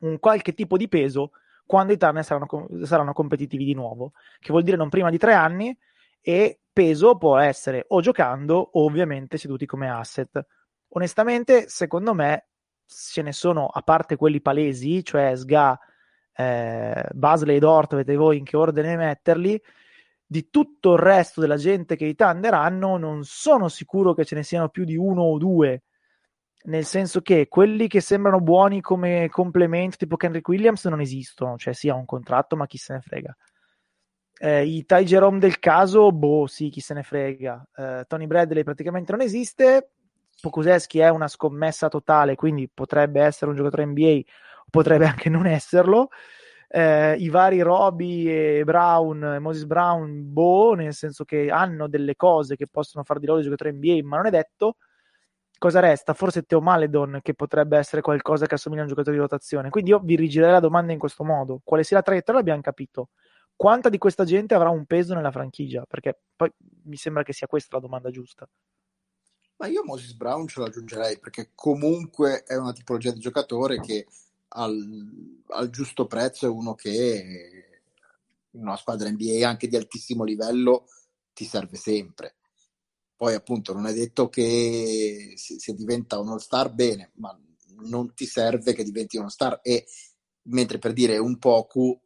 [0.00, 1.30] un qualche tipo di peso
[1.64, 5.32] quando i Thunder saranno, saranno competitivi di nuovo, che vuol dire non prima di tre
[5.32, 5.76] anni,
[6.20, 10.44] e peso può essere o giocando o ovviamente seduti come asset.
[10.88, 12.48] Onestamente, secondo me,
[12.86, 15.78] ce ne sono, a parte quelli palesi, cioè Sga,
[16.34, 19.60] eh, Basley e Dort, vedete voi in che ordine metterli,
[20.26, 24.34] di tutto il resto della gente che i Thunder hanno, non sono sicuro che ce
[24.34, 25.82] ne siano più di uno o due.
[26.64, 31.74] Nel senso che quelli che sembrano buoni come complemento, tipo Kendrick Williams, non esistono, cioè
[31.74, 33.36] sì, ha un contratto, ma chi se ne frega.
[34.36, 37.68] Eh, I Ty Jerome del caso, boh, sì, chi se ne frega.
[37.76, 39.90] Eh, Tony Bradley praticamente non esiste.
[40.40, 44.20] Pokusevski è una scommessa totale, quindi potrebbe essere un giocatore NBA,
[44.74, 46.08] potrebbe anche non esserlo.
[46.68, 52.56] Eh, I vari Roby e Brown, Moses Brown, boh, nel senso che hanno delle cose
[52.56, 54.78] che possono far di loro giocatori NBA, ma non è detto.
[55.56, 56.12] Cosa resta?
[56.12, 59.70] Forse Teo Maledon, che potrebbe essere qualcosa che assomiglia a un giocatore di rotazione.
[59.70, 63.10] Quindi io vi rigirerei la domanda in questo modo: quale sia la traiettoria l'abbiamo capito.
[63.54, 65.84] Quanta di questa gente avrà un peso nella franchigia?
[65.86, 66.52] Perché poi
[66.86, 68.48] mi sembra che sia questa la domanda giusta.
[69.58, 74.06] Ma io Moses Brown ce lo aggiungerei perché comunque è una tipologia di giocatore che
[74.56, 77.80] al, al giusto prezzo è uno che
[78.50, 80.86] in una squadra NBA anche di altissimo livello
[81.32, 82.36] ti serve sempre.
[83.16, 87.36] Poi appunto non è detto che se, se diventa uno star bene, ma
[87.82, 89.86] non ti serve che diventi uno star e
[90.42, 92.02] mentre per dire un poco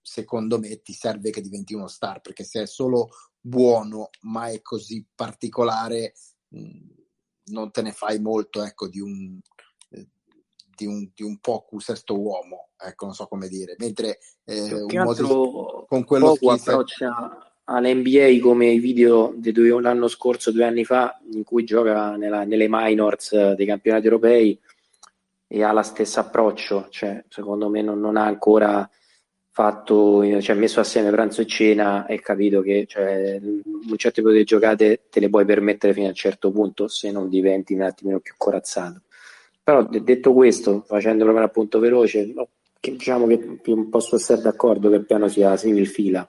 [0.00, 4.62] secondo me ti serve che diventi uno star perché se è solo buono ma è
[4.62, 6.14] così particolare
[6.48, 9.38] non te ne fai molto ecco di un
[10.80, 14.86] di un, di un poco sesto uomo ecco non so come dire mentre eh, un
[15.04, 15.26] Moses,
[15.86, 21.20] con quello poco approccia all'NBA come i video di due, l'anno scorso due anni fa
[21.32, 24.58] in cui gioca nella, nelle minors dei campionati europei
[25.46, 28.88] e ha lo stesso approccio cioè secondo me non, non ha ancora
[29.52, 34.44] fatto, cioè messo assieme pranzo e cena e capito che cioè, un certo tipo di
[34.44, 38.20] giocate te le puoi permettere fino a un certo punto se non diventi un attimino
[38.20, 39.02] più corazzato.
[39.70, 42.34] Però detto questo, facendo proprio appunto veloce,
[42.80, 46.28] diciamo che posso essere d'accordo che il piano sia simil fila,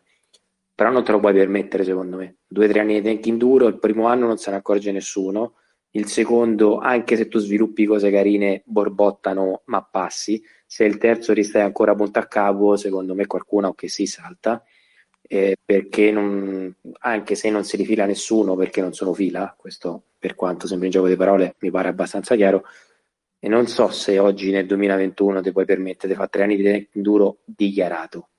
[0.76, 2.36] però non te lo puoi permettere secondo me.
[2.48, 5.56] Due o tre anni di tanking duro, il primo anno non se ne accorge nessuno,
[5.94, 11.64] il secondo, anche se tu sviluppi cose carine, borbottano ma passi se il terzo ristai
[11.64, 14.64] ancora punto a capo, secondo me qualcuno che si salta,
[15.24, 20.36] eh, perché non, anche se non si rifila nessuno, perché non sono fila, questo per
[20.36, 22.66] quanto sembra un gioco di parole mi pare abbastanza chiaro,
[23.44, 27.02] e non so se oggi nel 2021 ti puoi permettere di fare tre anni di
[27.02, 28.30] duro dichiarato,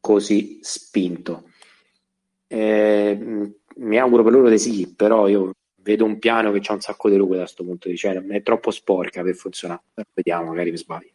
[0.00, 1.50] così spinto.
[2.46, 6.80] Eh, mi auguro per loro di sì, però io vedo un piano che ha un
[6.80, 9.82] sacco di rupe da questo punto di vista, cioè è troppo sporca per funzionare,
[10.14, 11.10] vediamo, magari mi sbaglio.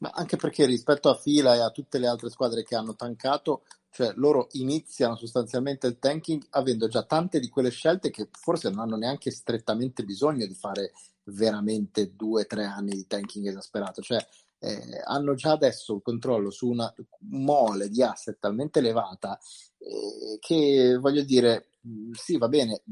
[0.00, 3.62] Ma anche perché rispetto a Fila e a tutte le altre squadre che hanno tancato,
[3.90, 8.80] cioè loro iniziano sostanzialmente il tanking avendo già tante di quelle scelte che forse non
[8.80, 10.90] hanno neanche strettamente bisogno di fare
[11.26, 14.24] veramente due o tre anni di tanking esasperato, cioè
[14.58, 16.92] eh, hanno già adesso il controllo su una
[17.30, 19.38] mole di asset talmente elevata
[19.78, 21.70] eh, che voglio dire,
[22.12, 22.82] sì va bene,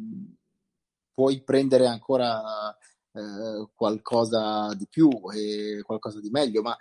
[1.12, 2.76] puoi prendere ancora
[3.12, 6.76] eh, qualcosa di più e qualcosa di meglio, ma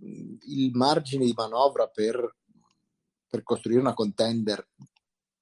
[0.00, 2.36] il margine di manovra per,
[3.26, 4.68] per costruire una contender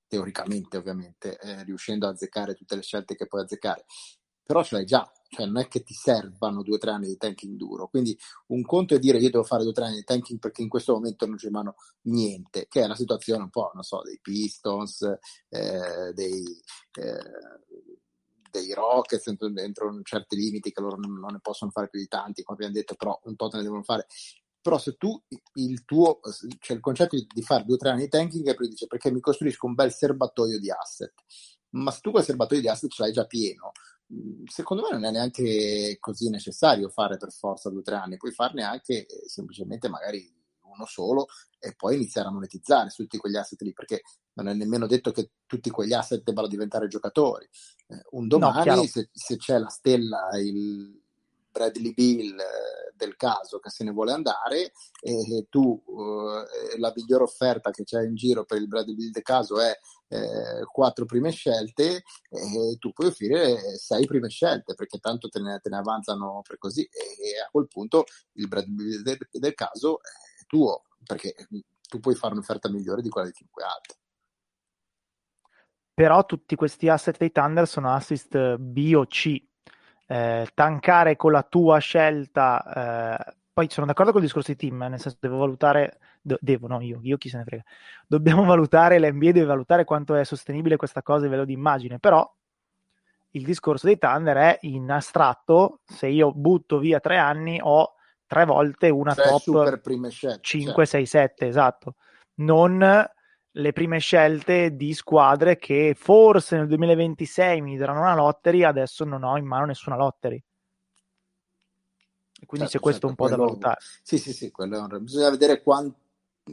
[0.07, 3.85] teoricamente ovviamente, eh, riuscendo a azzeccare tutte le scelte che puoi azzeccare,
[4.43, 7.17] però ce l'hai già, cioè non è che ti servano due o tre anni di
[7.17, 8.17] tanking duro, quindi
[8.49, 10.69] un conto è dire io devo fare due o tre anni di tanking perché in
[10.69, 14.03] questo momento non c'è in mano niente, che è la situazione un po', non so,
[14.03, 15.03] dei Pistons,
[15.49, 16.45] eh, dei,
[16.93, 17.61] eh,
[18.51, 22.09] dei Rockets dentro, dentro certi limiti che loro non, non, ne possono fare più di
[22.09, 24.07] tanti, come abbiamo detto, però un po' te ne devono fare.
[24.61, 25.21] Però se tu
[25.55, 26.19] il tuo,
[26.59, 28.57] cioè il concetto di fare due o tre anni di tanking è
[28.89, 31.15] perché mi costruisco un bel serbatoio di asset,
[31.71, 33.73] ma se tu quel serbatoio di asset ce l'hai già pieno,
[34.45, 38.33] secondo me non è neanche così necessario fare per forza due o tre anni, puoi
[38.33, 41.27] farne anche eh, semplicemente magari uno solo
[41.59, 44.03] e poi iniziare a monetizzare su tutti quegli asset lì, perché
[44.35, 47.49] non è nemmeno detto che tutti quegli asset debbano diventare giocatori.
[47.89, 51.03] Eh, un domani, no, se, se, c'è la stella, il
[51.57, 57.25] Bradley Bill eh, del caso che se ne vuole andare e tu eh, la migliore
[57.25, 59.75] offerta che c'è in giro per il Bradley Bill del caso è
[60.09, 65.59] eh, quattro prime scelte e tu puoi offrire sei prime scelte perché tanto te ne,
[65.63, 70.01] te ne avanzano per così e, a quel punto il Bradley Bill del, del caso
[70.03, 71.35] è tuo perché
[71.89, 73.97] tu puoi fare un'offerta migliore di quella di chiunque altro
[75.95, 79.43] però tutti questi asset dei Thunder sono assist B o C.
[80.07, 84.83] Eh, tankare con la tua scelta, eh, poi sono d'accordo con il discorso di team,
[84.83, 87.63] eh, nel senso devo valutare, do, devo, no io, io chi se ne frega,
[88.07, 92.31] dobbiamo valutare, l'NBA deve valutare quanto è sostenibile questa cosa a livello di immagine, però
[93.31, 97.95] il discorso dei Thunder è in astratto, se io butto via tre anni ho
[98.27, 100.91] tre volte una cioè top super prime scelte, 5, certo.
[100.91, 101.95] 6, 7, esatto.
[102.37, 103.07] Non
[103.57, 109.23] le prime scelte di squadre che forse nel 2026 mi daranno una lottery, adesso non
[109.23, 110.43] ho in mano nessuna lottery.
[112.39, 113.81] E quindi certo, c'è questo certo, un po' quello, da valutare.
[114.03, 115.95] Sì, sì, sì, quello, bisogna vedere quant,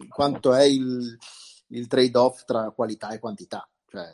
[0.08, 1.18] quanto è il,
[1.68, 3.68] il, trade-off tra qualità e quantità.
[3.86, 4.13] Cioè,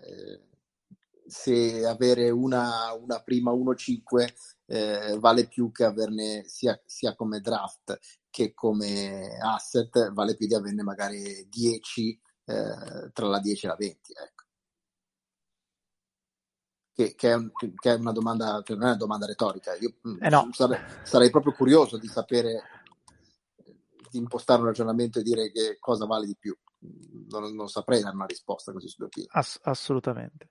[1.27, 4.33] se avere una, una prima 1-5
[4.65, 7.99] eh, vale più che averne sia, sia, come draft
[8.31, 13.75] che come asset, vale più di averne magari 10 eh, tra la 10 e la
[13.75, 14.13] 20.
[14.13, 14.43] Ecco.
[16.93, 19.75] Che, che, è un, che, è una domanda, cioè non è una domanda retorica.
[19.75, 20.49] Io mm, eh no.
[20.51, 22.63] sarei, sarei, proprio curioso di sapere,
[24.09, 26.57] di impostare un ragionamento e dire che cosa vale di più.
[27.29, 29.29] Non, non saprei dare una risposta così su due piedi.
[29.31, 30.49] Ass- assolutamente.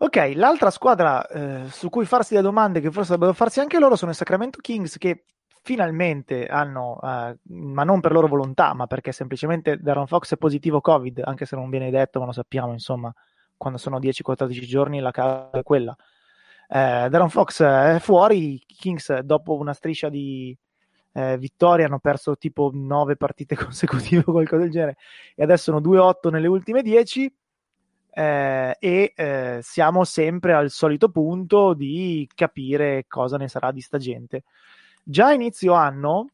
[0.00, 3.96] Ok, l'altra squadra eh, su cui farsi le domande, che forse dovrebbero farsi anche loro,
[3.96, 5.24] sono i Sacramento Kings, che
[5.68, 10.80] finalmente hanno, eh, ma non per loro volontà, ma perché semplicemente Darren Fox è positivo
[10.80, 13.12] Covid, anche se non viene detto, ma lo sappiamo, insomma,
[13.54, 15.94] quando sono 10-14 giorni la casa è quella.
[16.70, 20.56] Eh, Darren Fox è fuori, i Kings dopo una striscia di
[21.12, 24.96] eh, vittorie hanno perso tipo 9 partite consecutive o qualcosa del genere
[25.34, 27.30] e adesso sono 2-8 nelle ultime 10
[28.10, 33.98] eh, e eh, siamo sempre al solito punto di capire cosa ne sarà di sta
[33.98, 34.44] gente.
[35.10, 36.28] Già a inizio anno,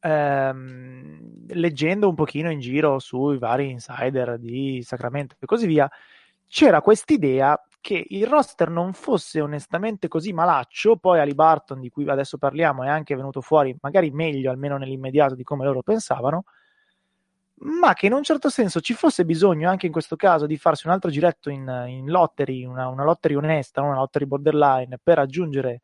[0.00, 5.90] ehm, leggendo un pochino in giro sui vari insider di Sacramento e così via,
[6.46, 12.06] c'era quest'idea che il roster non fosse onestamente così malaccio, poi Ali Barton, di cui
[12.06, 16.44] adesso parliamo, è anche venuto fuori magari meglio, almeno nell'immediato, di come loro pensavano,
[17.60, 20.86] ma che in un certo senso ci fosse bisogno anche in questo caso di farsi
[20.86, 25.80] un altro giretto in, in lottery, una, una lottery onesta, una lottery borderline, per aggiungere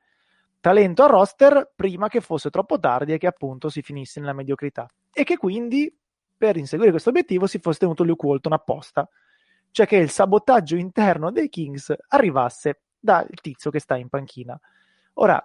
[0.61, 4.87] talento al roster prima che fosse troppo tardi e che appunto si finisse nella mediocrità.
[5.13, 5.93] E che quindi
[6.37, 9.09] per inseguire questo obiettivo si fosse tenuto Luke Walton apposta,
[9.71, 14.59] cioè che il sabotaggio interno dei Kings arrivasse dal tizio che sta in panchina.
[15.15, 15.45] Ora,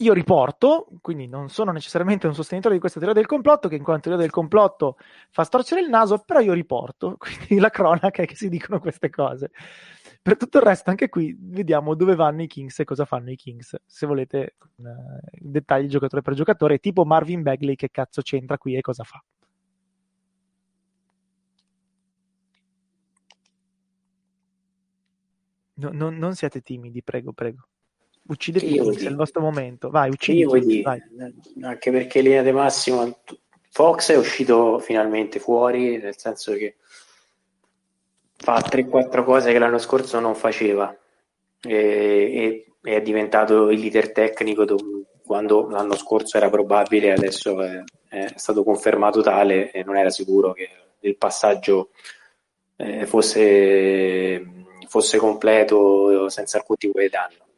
[0.00, 3.82] io riporto, quindi non sono necessariamente un sostenitore di questa teoria del complotto, che in
[3.82, 4.96] quanto teoria del complotto
[5.30, 9.10] fa storcere il naso, però io riporto, quindi la cronaca è che si dicono queste
[9.10, 9.50] cose.
[10.22, 13.36] Per tutto il resto, anche qui vediamo dove vanno i Kings e cosa fanno i
[13.36, 13.74] Kings.
[13.86, 14.54] Se volete eh,
[15.32, 19.22] dettagli giocatore per giocatore, tipo Marvin Bagley, che cazzo c'entra qui e cosa fa.
[25.74, 27.66] No, no, non siate timidi, prego, prego.
[28.24, 29.88] Uccidete Kings, è il vostro momento.
[29.88, 30.82] Vai, uccidi.
[30.82, 31.00] Vai.
[31.62, 33.22] Anche perché in linea di massimo
[33.70, 36.76] Fox è uscito finalmente fuori, nel senso che
[38.40, 40.96] fa 3-4 cose che l'anno scorso non faceva
[41.62, 44.76] e, e, è diventato il leader tecnico do,
[45.24, 50.52] quando l'anno scorso era probabile, adesso è, è, stato confermato tale e non era sicuro
[50.52, 50.68] che
[51.00, 51.90] il passaggio
[52.76, 57.48] eh, fosse, fosse, completo senza alcun tipo di danno.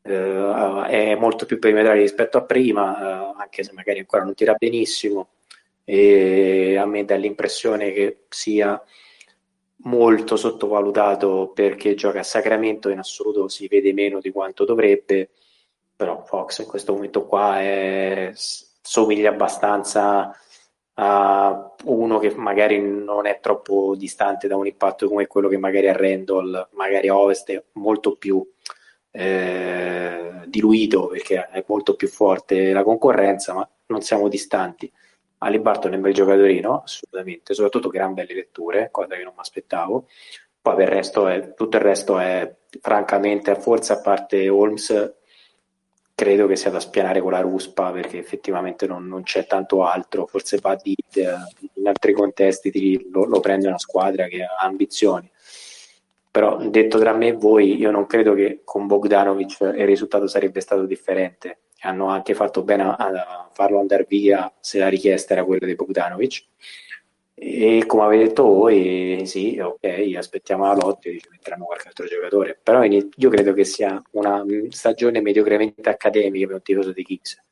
[0.00, 4.54] Uh, è molto più perimetrale rispetto a prima, uh, anche se magari ancora non tira
[4.54, 5.28] benissimo.
[5.84, 8.80] E a me dà l'impressione che sia
[9.84, 15.30] molto sottovalutato perché gioca a Sacramento, in assoluto si vede meno di quanto dovrebbe,
[15.94, 20.34] però Fox in questo momento qua è, somiglia abbastanza
[21.00, 25.88] a uno che magari non è troppo distante da un impatto come quello che magari
[25.88, 28.44] a Randall, magari a Ovest è molto più
[29.12, 34.90] eh, diluito perché è molto più forte la concorrenza, ma non siamo distanti.
[35.38, 39.40] Ali Barton è un bel giocatorino, assolutamente, soprattutto gran belle letture, cosa che non mi
[39.40, 40.06] aspettavo.
[40.60, 45.14] Poi per il resto è, tutto il resto è francamente, forse a parte Holmes,
[46.14, 50.26] credo che sia da spianare con la ruspa perché effettivamente non, non c'è tanto altro.
[50.26, 50.96] Forse Badid
[51.74, 55.30] in altri contesti ti, lo, lo prende una squadra che ha ambizioni.
[56.30, 60.60] Però detto tra me e voi, io non credo che con Bogdanovic il risultato sarebbe
[60.60, 65.44] stato differente hanno anche fatto bene a, a farlo andare via se la richiesta era
[65.44, 66.44] quella di Bogdanovic.
[67.34, 72.06] E come avete detto voi sì ok aspettiamo la lotta e ci metteranno qualche altro
[72.06, 72.58] giocatore.
[72.60, 77.42] Però io credo che sia una stagione mediocremente accademica per un tifoso di Kings.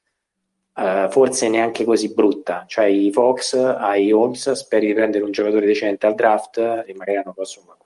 [0.74, 2.64] Uh, forse neanche così brutta.
[2.66, 7.18] Cioè i Fox ai Holmes speri di prendere un giocatore decente al draft e magari
[7.18, 7.76] hanno prossimo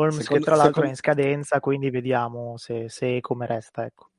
[0.00, 0.86] Holmes che tra l'altro secondo...
[0.86, 4.09] è in scadenza quindi vediamo se, se come resta ecco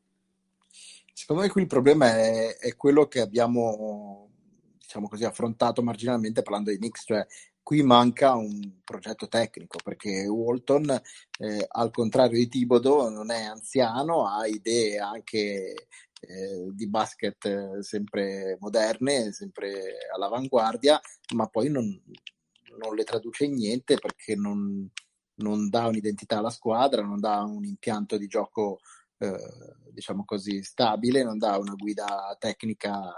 [1.31, 4.31] Secondo me qui il problema è, è quello che abbiamo
[4.77, 7.25] diciamo così, affrontato marginalmente parlando di Knicks, cioè
[7.63, 10.89] qui manca un progetto tecnico perché Walton,
[11.39, 15.87] eh, al contrario di Tibodo, non è anziano, ha idee anche
[16.19, 20.99] eh, di basket eh, sempre moderne, sempre all'avanguardia,
[21.33, 21.85] ma poi non,
[22.77, 24.85] non le traduce in niente perché non,
[25.35, 28.79] non, dà un'identità alla squadra, non dà un impianto di gioco
[29.21, 29.37] eh,
[29.91, 33.13] diciamo così, stabile, non dà una guida tecnica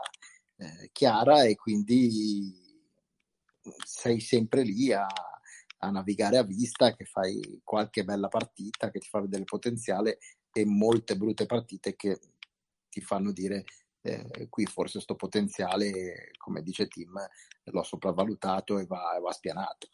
[0.57, 2.61] eh, chiara e quindi
[3.85, 5.07] sei sempre lì a,
[5.77, 10.17] a, navigare a vista, che fai qualche bella partita, che ti fa vedere il potenziale
[10.51, 12.19] e molte brutte partite che
[12.89, 13.63] ti fanno dire
[14.01, 17.13] eh, qui forse sto potenziale, come dice Tim,
[17.63, 19.87] l'ho sopravvalutato e va, va spianato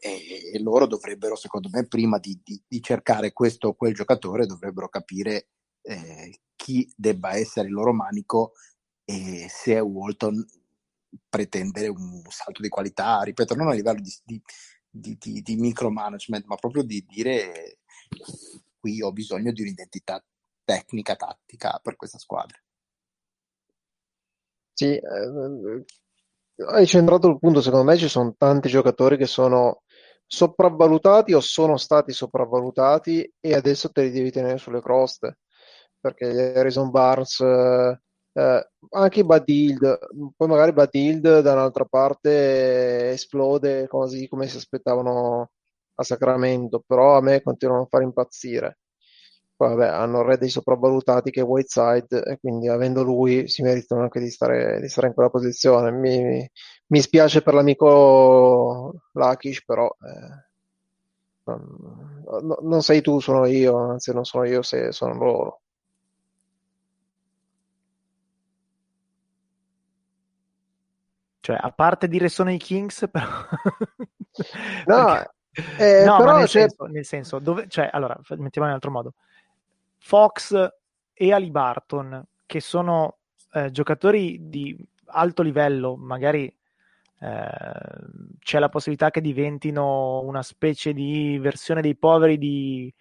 [0.00, 4.88] e, loro dovrebbero, secondo me, prima di, di, di cercare questo o quel giocatore, dovrebbero
[4.88, 5.48] capire
[5.82, 8.52] eh, chi debba essere il loro manico
[9.04, 10.44] e se Walton
[11.28, 14.42] pretendere un salto di qualità, ripeto, non a livello di,
[14.88, 17.78] di, di, di micromanagement, ma proprio di dire
[18.78, 20.22] qui ho bisogno di un'identità
[20.64, 22.58] tecnica, tattica per questa squadra.
[24.72, 25.84] Sì, eh,
[26.68, 29.82] hai centrato il punto, secondo me ci sono tanti giocatori che sono
[30.32, 35.38] sopravvalutati o sono stati sopravvalutati e adesso te li devi tenere sulle croste
[35.98, 38.00] perché Harrison Barnes eh,
[38.34, 39.98] eh, anche Badild
[40.36, 45.50] poi magari Badild da un'altra parte esplode così come si aspettavano
[45.96, 48.78] a Sacramento però a me continuano a far impazzire
[49.60, 54.00] poi vabbè hanno re dei sopravvalutati che è Whiteside e quindi avendo lui si meritano
[54.00, 56.50] anche di stare, di stare in quella posizione mi,
[56.86, 60.44] mi spiace per l'amico Lakish, però eh,
[61.44, 65.60] non, non, sei tu, sono io, anzi non sono io se sono loro.
[71.40, 73.26] Cioè, a parte dire sono i Kings, però...
[74.86, 75.20] no,
[75.78, 76.62] eh, no però nel, cioè...
[76.62, 79.12] senso, nel senso, dove, cioè, allora, mettiamo in un altro modo.
[80.00, 80.68] Fox
[81.12, 83.18] e Ali Barton, che sono
[83.52, 84.76] eh, giocatori di
[85.06, 86.52] alto livello, magari
[87.22, 92.92] Ehm, c'è la possibilità che diventino una specie di versione dei poveri di,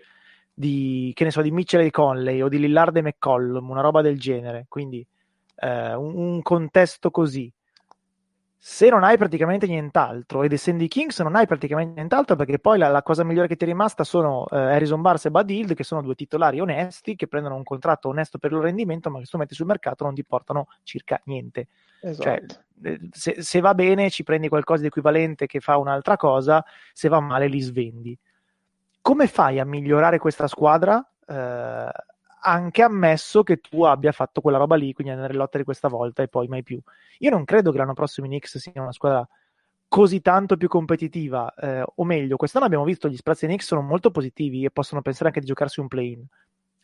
[0.54, 4.02] di che ne so, di Mitchell e Conley o di Lillard e McCollum, una roba
[4.02, 4.66] del genere.
[4.68, 5.06] Quindi
[5.56, 7.52] eh, un, un, contesto così.
[8.62, 12.78] Se non hai praticamente nient'altro, ed essendo i Kings non hai praticamente nient'altro, perché poi
[12.78, 15.74] la, la cosa migliore che ti è rimasta sono eh, Harrison Barnes e Bud Hild,
[15.76, 19.20] che sono due titolari onesti, che prendono un contratto onesto per il loro rendimento, ma
[19.20, 21.68] che se lo metti sul mercato non ti portano circa niente.
[22.02, 22.64] Cioè, esatto.
[22.82, 27.08] Cioè, se, se, va bene ci prendi qualcosa di equivalente che fa un'altra cosa, se
[27.08, 28.18] va male li svendi.
[29.02, 31.02] Come fai a migliorare questa squadra?
[31.26, 31.90] Eh,
[32.42, 35.88] anche ammesso che tu abbia fatto quella roba lì, quindi andare in lotta di questa
[35.88, 36.80] volta e poi mai più.
[37.20, 39.28] Io non credo che l'anno prossimo i Knicks sia una squadra
[39.88, 44.12] così tanto più competitiva, eh, o meglio, quest'anno abbiamo visto gli sprazzi Knicks sono molto
[44.12, 46.26] positivi e possono pensare anche di giocarsi un play-in.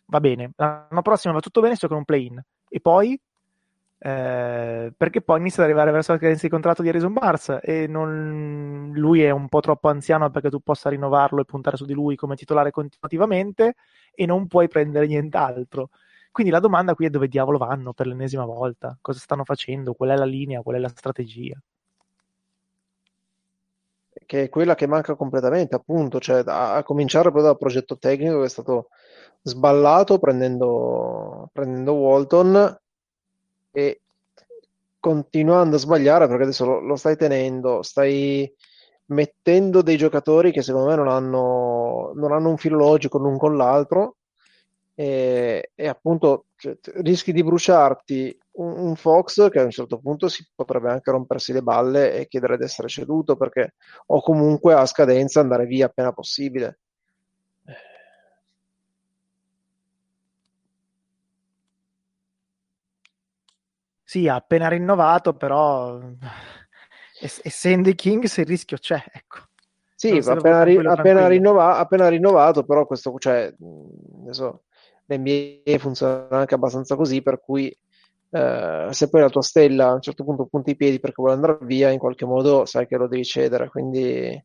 [0.07, 2.43] Va bene, l'anno prossimo va tutto bene, si gioca un play-in.
[2.67, 3.19] E poi
[3.97, 7.87] eh, perché poi inizia ad arrivare verso la cadenza di contratto di Harrison Barnes e
[7.87, 11.93] non, lui è un po' troppo anziano perché tu possa rinnovarlo e puntare su di
[11.93, 13.75] lui come titolare continuativamente
[14.13, 15.89] e non puoi prendere nient'altro.
[16.31, 20.09] Quindi la domanda qui è dove diavolo vanno per l'ennesima volta, cosa stanno facendo, qual
[20.09, 21.57] è la linea, qual è la strategia.
[24.25, 28.45] che è quella che manca completamente, appunto, cioè a, cominciare proprio dal progetto tecnico che
[28.45, 28.89] è stato
[29.43, 32.79] sballato prendendo, prendendo Walton
[33.76, 33.99] e
[35.01, 38.49] continuando a sbagliare perché adesso lo, lo stai tenendo, stai
[39.07, 43.57] mettendo dei giocatori che secondo me non hanno, non hanno un filo logico l'un con
[43.57, 44.15] l'altro
[44.95, 50.30] e, e appunto cioè, rischi di bruciarti un, un, Fox che a un certo punto
[50.30, 53.73] si potrebbe anche rompersi le balle e chiedere di essere ceduto perché
[54.07, 56.80] o comunque a scadenza andare via appena possibile.
[64.16, 65.99] Sì, ha appena rinnovato, però
[67.43, 69.39] essendo i Kings il rischio c'è, ecco.
[69.93, 73.53] Sì, appena, ri- appena, rinnova- appena, rinnovato, però questo, cioè,
[74.22, 74.63] adesso
[75.07, 77.78] l'NBA funziona anche abbastanza così, per cui
[78.30, 81.34] eh, se poi la tua stella a un certo punto punta i piedi perché vuole
[81.34, 84.41] andare via, in qualche modo sai che lo devi cedere, quindi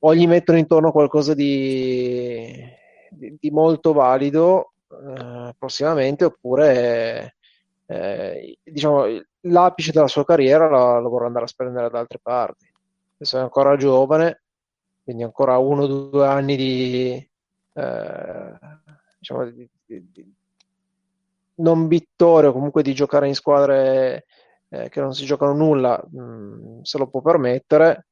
[0.00, 2.52] o gli mettono intorno qualcosa di,
[3.08, 7.36] di, di molto valido eh, prossimamente, oppure
[7.90, 9.04] eh, diciamo,
[9.42, 12.70] l'apice della sua carriera la, la vorrà andare a spendere da altre parti.
[13.14, 14.42] Adesso è ancora giovane,
[15.02, 17.30] quindi ancora uno o due anni di,
[17.72, 18.58] eh,
[19.18, 20.34] diciamo, di, di, di
[21.56, 24.26] non vittoria, comunque di giocare in squadre
[24.68, 28.06] eh, che non si giocano nulla, mh, mm, se lo può permettere,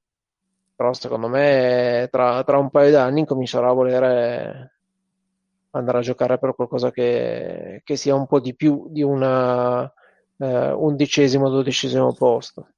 [0.75, 4.76] però secondo me tra, tra un paio d'anni comincerà a volere
[5.77, 9.91] andare a giocare per qualcosa che, che sia un po' di più di una
[10.39, 12.69] eh, undicesimo, dodicesimo posto.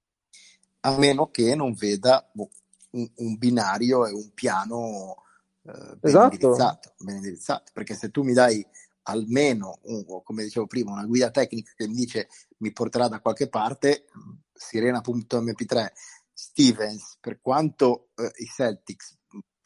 [0.81, 2.51] A meno che non veda boh,
[2.91, 5.25] un, un, binario e un piano
[5.63, 6.35] eh, ben, esatto.
[6.35, 8.65] indirizzato, ben indirizzato, perché se tu mi dai
[9.03, 12.29] almeno, un, come dicevo prima, una guida tecnica che mi dice
[12.59, 14.07] mi porterà da qualche parte,
[14.53, 15.87] sirena.mp3,
[16.33, 19.18] Stevens, per quanto eh, i Celtics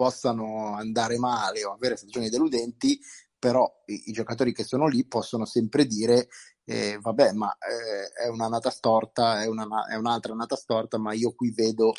[0.02, 2.98] possano andare male o avere stagioni deludenti,
[3.38, 6.26] però i, i giocatori che sono lì possono sempre dire
[6.64, 11.32] eh, vabbè, ma eh, è un'annata storta, è, una, è, un'altra annata storta, ma io
[11.34, 11.92] qui vedo,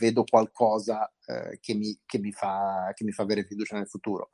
[0.00, 4.30] vedo qualcosa eh, che mi, che, mi fa, che mi fa avere fiducia nel futuro.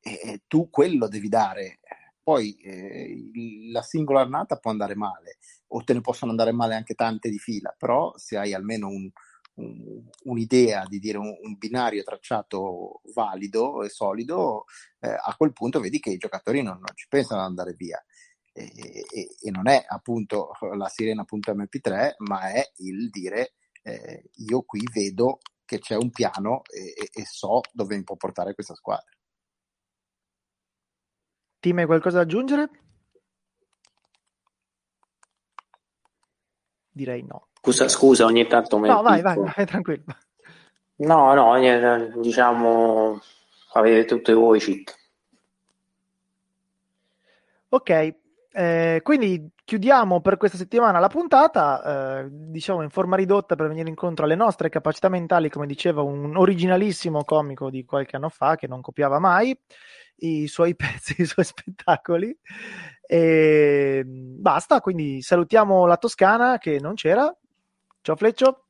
[0.00, 1.80] E, tu quello devi dare.
[2.22, 3.30] Poi eh,
[3.72, 7.38] la singola annata può andare male, o te ne possono andare male anche tante di
[7.38, 9.10] fila, però se hai almeno un,
[9.56, 14.64] un'idea di dire un, un, binario tracciato valido e solido,
[15.00, 18.02] eh, a quel punto vedi che i giocatori non, non ci pensano ad andare via.
[18.52, 18.70] E,
[19.12, 25.38] e, e, non è appunto la sirena.mp3, ma è il dire eh, io qui vedo
[25.64, 29.10] che c'è un piano e, e, so dove mi può portare questa squadra.
[31.58, 32.70] Team, hai qualcosa da aggiungere?
[36.90, 37.48] Direi no.
[37.64, 40.04] Scusa, scusa, ogni tanto No, vai, vai, vai, tranquillo.
[40.96, 43.18] No, no, diciamo,
[43.72, 44.94] avete tutte voi cheat.
[47.70, 48.14] Ok,
[48.52, 53.88] eh, quindi chiudiamo per questa settimana la puntata, eh, diciamo in forma ridotta per venire
[53.88, 58.66] incontro alle nostre capacità mentali, come diceva un originalissimo comico di qualche anno fa che
[58.66, 59.58] non copiava mai
[60.16, 62.36] i suoi pezzi, i suoi spettacoli.
[63.06, 67.34] E basta, quindi salutiamo la Toscana che non c'era,
[68.04, 68.66] Ciao Fleccio.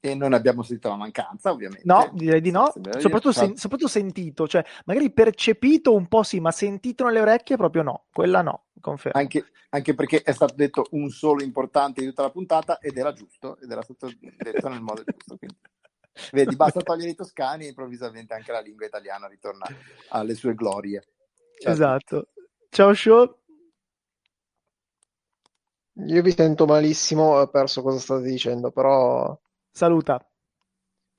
[0.00, 1.82] E non abbiamo sentito la mancanza, ovviamente.
[1.84, 2.72] No, direi di no.
[2.72, 7.82] Soprattutto, sen- soprattutto, sentito, cioè magari percepito un po' sì, ma sentito nelle orecchie proprio
[7.82, 8.06] no.
[8.10, 9.20] Quella no, confermo.
[9.20, 13.12] Anche, anche perché è stato detto un solo importante di tutta la puntata ed era
[13.12, 15.36] giusto, ed era stato detto nel modo giusto.
[15.36, 15.58] Quindi.
[16.32, 19.66] Vedi, basta togliere i toscani e improvvisamente anche la lingua italiana ritorna
[20.08, 21.04] alle sue glorie.
[21.58, 22.28] Ciao esatto.
[22.70, 23.37] Ciao Show.
[26.06, 29.36] Io vi sento malissimo, ho perso cosa state dicendo, però...
[29.70, 30.24] Saluta.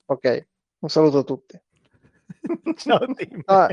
[0.06, 0.48] Ok,
[0.80, 1.62] un saluto a tutti.
[2.76, 3.42] Ciao Tim.
[3.46, 3.68] Ah,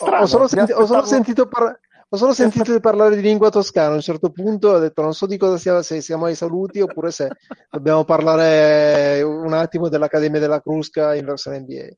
[0.00, 1.78] ho solo, senti- ho solo sentito, par-
[2.10, 3.92] ho solo sentito parlare di lingua toscana.
[3.92, 6.80] A un certo punto ho detto non so di cosa sia, se siamo ai saluti
[6.80, 7.28] oppure se
[7.70, 11.88] dobbiamo parlare un attimo dell'Accademia della Crusca in versione NBA.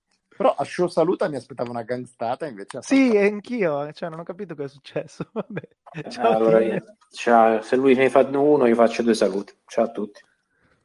[0.40, 2.78] Però a show saluta mi aspettavo una gangstata invece.
[2.80, 5.28] Sì, anch'io, cioè non ho capito cosa è successo.
[5.34, 6.08] Vabbè.
[6.08, 6.82] Ciao, allora, io,
[7.12, 9.52] ciao, se lui ne fa uno, io faccio due saluti.
[9.66, 10.20] Ciao a tutti.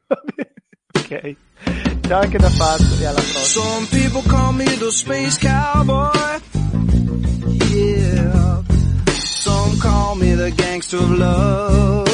[0.08, 0.52] Vabbè.
[0.98, 1.36] Ok.
[2.06, 3.64] Ciao anche da Fazio e alla prossima.
[3.64, 6.38] Some people call me the space cowboy.
[7.70, 8.62] Yeah.
[9.14, 12.08] Some call me the gangster of love.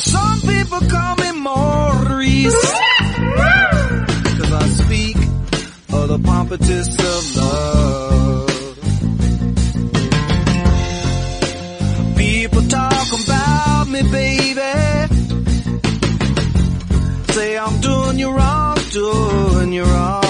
[0.00, 2.93] Some people call me Maurice.
[6.16, 8.46] the pompous of love.
[12.16, 14.60] People talk about me, baby.
[17.32, 20.23] Say I'm doing you wrong, doing you wrong.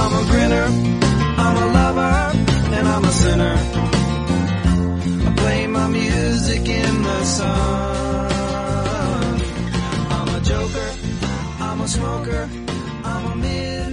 [0.00, 0.66] I'm a grinner,
[1.44, 2.16] I'm a lover,
[2.76, 3.56] and I'm a sinner.
[5.26, 7.50] I play my music in the sun.
[10.16, 10.90] I'm a joker,
[11.60, 12.48] I'm a smoker,
[13.04, 13.83] I'm a.